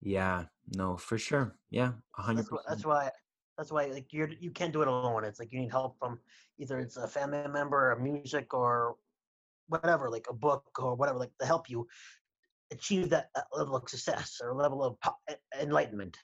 yeah 0.00 0.44
no 0.76 0.96
for 0.96 1.18
sure 1.18 1.56
yeah 1.70 1.92
a 2.18 2.22
hundred 2.22 2.48
That's, 2.48 2.50
why- 2.50 2.58
percent 2.58 2.68
that's 2.68 2.84
why 2.84 3.10
that's 3.56 3.70
why 3.72 3.84
like 3.86 4.12
you're 4.12 4.28
you 4.40 4.50
can't 4.50 4.72
do 4.72 4.82
it 4.82 4.88
alone. 4.88 5.22
It's 5.24 5.38
like 5.38 5.52
you 5.52 5.60
need 5.60 5.70
help 5.70 5.96
from 6.00 6.18
either 6.58 6.80
it's 6.80 6.96
a 6.96 7.06
family 7.06 7.46
member, 7.46 7.92
or 7.92 7.96
music, 8.00 8.52
or 8.52 8.96
whatever, 9.68 10.10
like 10.10 10.26
a 10.28 10.34
book 10.34 10.66
or 10.78 10.96
whatever, 10.96 11.20
like 11.20 11.30
to 11.38 11.46
help 11.46 11.70
you 11.70 11.86
achieve 12.72 13.10
that 13.10 13.30
uh, 13.36 13.42
level 13.56 13.76
of 13.76 13.88
success 13.88 14.40
or 14.42 14.54
level 14.54 14.82
of 14.82 14.98
enlightenment. 15.60 16.18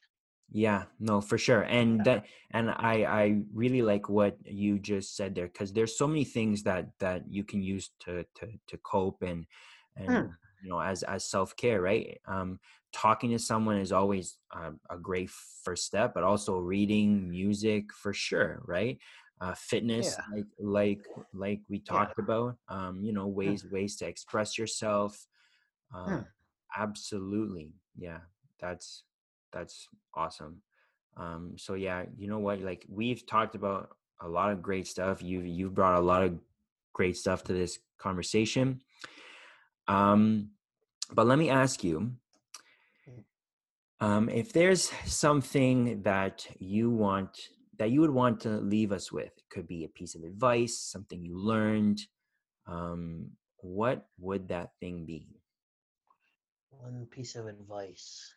Yeah, 0.51 0.87
no, 0.99 1.21
for 1.21 1.39
sure. 1.39 1.63
And 1.63 2.05
that 2.05 2.27
and 2.51 2.71
I 2.71 3.05
I 3.05 3.43
really 3.55 3.83
like 3.83 4.09
what 4.09 4.37
you 4.45 4.81
just 4.81 5.15
said 5.15 5.37
there 5.37 5.47
because 5.47 5.73
there's 5.73 5.97
so 5.97 6.09
many 6.09 6.25
things 6.25 6.65
that 6.65 6.91
that 6.99 7.31
you 7.31 7.45
can 7.45 7.63
use 7.63 7.91
to 8.01 8.25
to 8.43 8.49
to 8.67 8.77
cope 8.79 9.23
and 9.23 9.47
and 9.95 10.11
Mm. 10.11 10.37
You 10.63 10.71
know 10.71 10.81
as 10.81 11.03
as 11.03 11.25
self-care, 11.25 11.81
right? 11.81 12.21
Um 12.27 12.59
talking 12.93 13.31
to 13.31 13.39
someone 13.39 13.77
is 13.77 13.93
always 13.93 14.39
a, 14.53 14.73
a 14.91 14.99
great 14.99 15.31
first 15.31 15.85
step, 15.87 16.13
but 16.15 16.25
also 16.25 16.59
reading 16.59 17.31
music 17.31 17.93
for 17.93 18.13
sure, 18.13 18.61
right? 18.65 18.99
Uh 19.41 19.55
fitness 19.55 20.17
Yeah. 20.17 20.23
like 20.35 20.47
like 20.59 21.07
like 21.33 21.61
we 21.69 21.79
talked 21.81 22.19
about, 22.19 22.57
um 22.69 23.03
you 23.05 23.13
know, 23.13 23.27
ways 23.29 23.65
ways 23.71 23.97
to 23.97 24.07
express 24.07 24.59
yourself. 24.59 25.27
Uh, 25.95 26.23
Mm. 26.23 26.27
absolutely. 26.77 27.73
Yeah. 27.97 28.21
That's 28.61 29.05
that's 29.53 29.89
awesome. 30.15 30.63
Um, 31.17 31.57
so 31.59 31.75
yeah, 31.75 32.05
you 32.17 32.29
know 32.29 32.39
what? 32.39 32.61
Like 32.61 32.87
we've 32.89 33.27
talked 33.27 33.55
about 33.55 33.97
a 34.21 34.29
lot 34.29 34.53
of 34.53 34.63
great 34.63 34.87
stuff. 34.87 35.23
You've 35.23 35.47
you've 35.47 35.75
brought 35.75 35.99
a 35.99 36.01
lot 36.01 36.23
of 36.23 36.39
great 36.93 37.17
stuff 37.17 37.43
to 37.45 37.53
this 37.53 37.79
conversation. 37.99 38.83
Um, 39.91 40.51
but 41.13 41.27
let 41.27 41.39
me 41.39 41.51
ask 41.51 41.83
you, 41.83 42.13
Mm. 43.09 43.25
um, 43.99 44.29
if 44.29 44.53
there's 44.53 44.91
something 45.05 46.03
that 46.03 46.47
you 46.61 46.91
want 46.91 47.37
that 47.79 47.91
you 47.91 48.01
would 48.03 48.11
want 48.11 48.41
to 48.41 48.61
leave 48.61 48.93
us 48.93 49.11
with, 49.11 49.33
it 49.37 49.49
could 49.51 49.67
be 49.67 49.85
a 49.85 49.89
piece 49.89 50.15
of 50.15 50.23
advice, 50.23 50.79
something 50.79 51.25
you 51.25 51.37
learned. 51.37 51.99
Um, 52.67 53.31
what 53.57 54.07
would 54.19 54.49
that 54.49 54.71
thing 54.81 55.07
be? 55.07 55.27
One 56.71 57.07
piece 57.11 57.37
of 57.37 57.47
advice. 57.47 58.35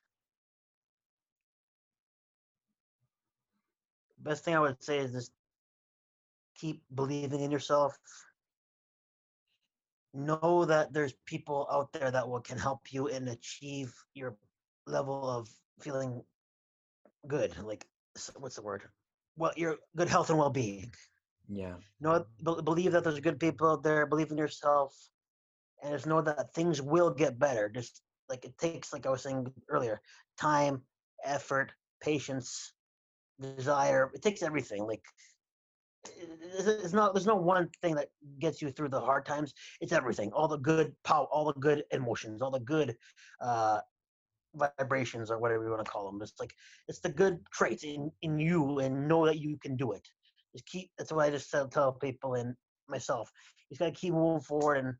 Best 4.17 4.45
thing 4.45 4.55
I 4.55 4.59
would 4.59 4.81
say 4.81 4.99
is 4.99 5.11
just 5.11 5.31
keep 6.55 6.81
believing 6.95 7.41
in 7.41 7.51
yourself. 7.51 7.99
Know 10.13 10.65
that 10.65 10.93
there's 10.93 11.13
people 11.25 11.67
out 11.71 11.91
there 11.93 12.11
that 12.11 12.27
will 12.27 12.41
can 12.41 12.57
help 12.57 12.93
you 12.93 13.07
and 13.07 13.27
achieve 13.29 13.93
your 14.13 14.35
level 14.85 15.29
of 15.29 15.49
feeling 15.81 16.21
good. 17.27 17.57
Like 17.63 17.85
what's 18.37 18.55
the 18.55 18.61
word? 18.61 18.83
Well, 19.37 19.53
your 19.55 19.77
good 19.95 20.07
health 20.09 20.29
and 20.29 20.37
well-being. 20.37 20.93
Yeah. 21.49 21.75
know 21.99 22.25
be- 22.37 22.61
believe 22.63 22.91
that 22.93 23.03
there's 23.03 23.19
good 23.19 23.39
people 23.39 23.69
out 23.69 23.83
there 23.83 24.05
believe 24.05 24.31
in 24.31 24.37
yourself 24.37 24.95
and 25.81 25.93
just 25.93 26.07
know 26.07 26.21
that 26.21 26.53
things 26.53 26.81
will 26.81 27.11
get 27.11 27.37
better 27.37 27.67
just 27.69 28.01
like 28.29 28.45
it 28.45 28.57
takes 28.57 28.93
like 28.93 29.05
i 29.05 29.09
was 29.09 29.21
saying 29.21 29.51
earlier 29.69 30.01
time 30.39 30.81
effort 31.25 31.73
patience 32.01 32.73
desire 33.41 34.09
it 34.13 34.21
takes 34.21 34.41
everything 34.41 34.85
like 34.87 35.03
it's 36.05 36.93
not 36.93 37.13
there's 37.13 37.25
no 37.25 37.35
one 37.35 37.69
thing 37.81 37.95
that 37.95 38.09
gets 38.39 38.61
you 38.61 38.69
through 38.71 38.89
the 38.89 38.99
hard 38.99 39.25
times. 39.25 39.53
It's 39.81 39.91
everything. 39.91 40.31
All 40.31 40.47
the 40.47 40.57
good 40.57 40.93
power 41.03 41.25
all 41.31 41.45
the 41.45 41.59
good 41.59 41.83
emotions 41.91 42.41
all 42.41 42.51
the 42.51 42.59
good 42.59 42.95
uh 43.41 43.79
vibrations 44.55 45.31
or 45.31 45.39
whatever 45.39 45.63
you 45.63 45.71
want 45.71 45.83
to 45.83 45.89
call 45.91 46.05
them 46.05 46.21
it's 46.21 46.39
like 46.39 46.53
it's 46.87 46.99
the 46.99 47.09
good 47.09 47.39
traits 47.51 47.83
in 47.83 48.11
in 48.21 48.37
you 48.37 48.79
and 48.79 49.07
know 49.07 49.25
that 49.25 49.39
you 49.39 49.57
can 49.57 49.75
do 49.75 49.91
it. 49.93 50.07
Just 50.53 50.65
keep 50.67 50.91
that's 50.97 51.11
what 51.11 51.25
i 51.25 51.29
just 51.29 51.49
tell, 51.49 51.67
tell 51.67 51.93
people 51.93 52.35
and 52.35 52.55
myself. 52.87 53.31
You 53.69 53.75
just 53.75 53.79
got 53.79 53.93
to 53.93 53.99
keep 53.99 54.13
moving 54.13 54.41
forward 54.41 54.77
and 54.77 54.93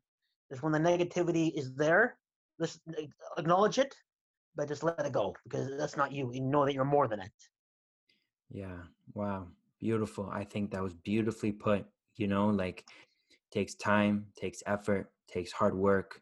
just 0.50 0.62
when 0.62 0.72
the 0.72 0.78
negativity 0.78 1.52
is 1.56 1.74
there 1.74 2.16
just 2.60 2.80
acknowledge 3.38 3.78
it 3.78 3.94
but 4.56 4.68
just 4.68 4.84
let 4.84 5.04
it 5.04 5.12
go 5.12 5.34
because 5.44 5.76
that's 5.76 5.96
not 5.96 6.12
you. 6.12 6.30
You 6.32 6.40
know 6.40 6.64
that 6.64 6.74
you're 6.74 6.84
more 6.84 7.08
than 7.08 7.20
it. 7.20 7.32
Yeah. 8.50 8.78
Wow 9.14 9.48
beautiful 9.80 10.28
i 10.32 10.44
think 10.44 10.70
that 10.70 10.82
was 10.82 10.94
beautifully 10.94 11.52
put 11.52 11.84
you 12.16 12.26
know 12.26 12.48
like 12.48 12.84
takes 13.50 13.74
time 13.74 14.26
takes 14.36 14.62
effort 14.66 15.10
takes 15.28 15.52
hard 15.52 15.74
work 15.74 16.20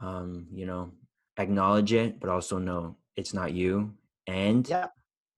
um 0.00 0.46
you 0.52 0.66
know 0.66 0.90
acknowledge 1.38 1.92
it 1.92 2.20
but 2.20 2.28
also 2.28 2.58
know 2.58 2.96
it's 3.16 3.34
not 3.34 3.52
you 3.52 3.92
and 4.26 4.68
yeah. 4.68 4.86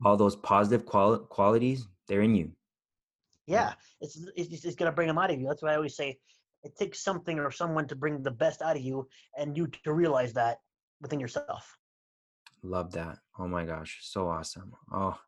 all 0.04 0.16
those 0.16 0.36
positive 0.36 0.84
quali- 0.84 1.24
qualities 1.28 1.86
they're 2.06 2.22
in 2.22 2.34
you. 2.34 2.50
Yeah 3.46 3.72
it's 4.00 4.18
it's, 4.36 4.64
it's 4.64 4.76
going 4.76 4.90
to 4.90 4.94
bring 4.94 5.08
them 5.08 5.18
out 5.18 5.30
of 5.30 5.40
you 5.40 5.46
that's 5.46 5.62
why 5.62 5.72
i 5.72 5.76
always 5.76 5.96
say 5.96 6.18
it 6.62 6.76
takes 6.76 7.04
something 7.04 7.38
or 7.38 7.50
someone 7.50 7.86
to 7.86 7.94
bring 7.94 8.22
the 8.22 8.30
best 8.30 8.62
out 8.62 8.76
of 8.76 8.82
you 8.82 9.06
and 9.38 9.56
you 9.56 9.66
to 9.84 9.92
realize 9.92 10.32
that 10.32 10.58
within 11.02 11.20
yourself. 11.20 11.76
Love 12.62 12.92
that 12.92 13.18
oh 13.38 13.46
my 13.46 13.64
gosh 13.64 13.98
so 14.00 14.28
awesome 14.28 14.72
oh 14.92 15.18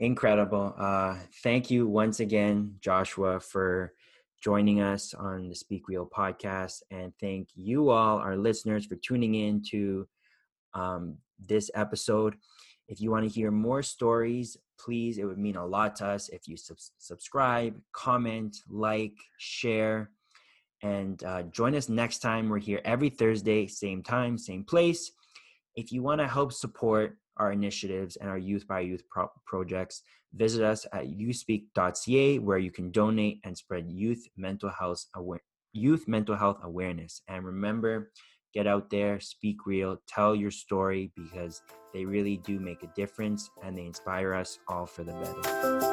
incredible 0.00 0.74
uh 0.78 1.14
thank 1.42 1.70
you 1.70 1.86
once 1.86 2.20
again 2.20 2.74
joshua 2.80 3.38
for 3.38 3.92
joining 4.42 4.80
us 4.80 5.12
on 5.14 5.48
the 5.48 5.54
speak 5.54 5.88
real 5.88 6.06
podcast 6.06 6.82
and 6.90 7.12
thank 7.20 7.48
you 7.54 7.90
all 7.90 8.18
our 8.18 8.36
listeners 8.36 8.86
for 8.86 8.96
tuning 8.96 9.34
in 9.34 9.62
to 9.62 10.08
um, 10.72 11.16
this 11.38 11.70
episode 11.74 12.34
if 12.88 13.00
you 13.00 13.10
want 13.10 13.28
to 13.28 13.32
hear 13.32 13.50
more 13.50 13.82
stories 13.82 14.56
please 14.78 15.18
it 15.18 15.24
would 15.24 15.38
mean 15.38 15.56
a 15.56 15.66
lot 15.66 15.94
to 15.94 16.06
us 16.06 16.30
if 16.30 16.48
you 16.48 16.56
sub- 16.56 16.78
subscribe 16.98 17.78
comment 17.92 18.56
like 18.70 19.14
share 19.36 20.10
and 20.82 21.22
uh, 21.24 21.42
join 21.44 21.74
us 21.74 21.88
next 21.88 22.20
time. 22.20 22.48
We're 22.48 22.58
here 22.58 22.80
every 22.84 23.10
Thursday, 23.10 23.66
same 23.66 24.02
time, 24.02 24.38
same 24.38 24.64
place. 24.64 25.12
If 25.76 25.92
you 25.92 26.02
want 26.02 26.20
to 26.20 26.26
help 26.26 26.52
support 26.52 27.16
our 27.40 27.50
initiatives 27.52 28.16
and 28.16 28.28
our 28.28 28.38
Youth 28.38 28.68
by 28.68 28.80
Youth 28.80 29.02
pro- 29.10 29.32
projects, 29.46 30.02
visit 30.34 30.62
us 30.62 30.86
at 30.92 31.06
youspeak.ca 31.06 32.38
where 32.38 32.58
you 32.58 32.70
can 32.70 32.92
donate 32.92 33.40
and 33.44 33.56
spread 33.56 33.90
youth 33.90 34.24
mental 34.36 34.70
health 34.70 35.06
youth 35.72 36.06
mental 36.06 36.36
health 36.36 36.58
awareness. 36.62 37.22
And 37.28 37.44
remember, 37.44 38.12
get 38.54 38.66
out 38.66 38.90
there, 38.90 39.18
speak 39.20 39.66
real, 39.66 40.00
tell 40.06 40.34
your 40.36 40.50
story 40.50 41.12
because 41.16 41.62
they 41.92 42.04
really 42.04 42.36
do 42.36 42.60
make 42.60 42.82
a 42.82 42.92
difference 42.94 43.48
and 43.64 43.76
they 43.76 43.86
inspire 43.86 44.34
us 44.34 44.58
all 44.68 44.86
for 44.86 45.02
the 45.02 45.12
better. 45.12 45.89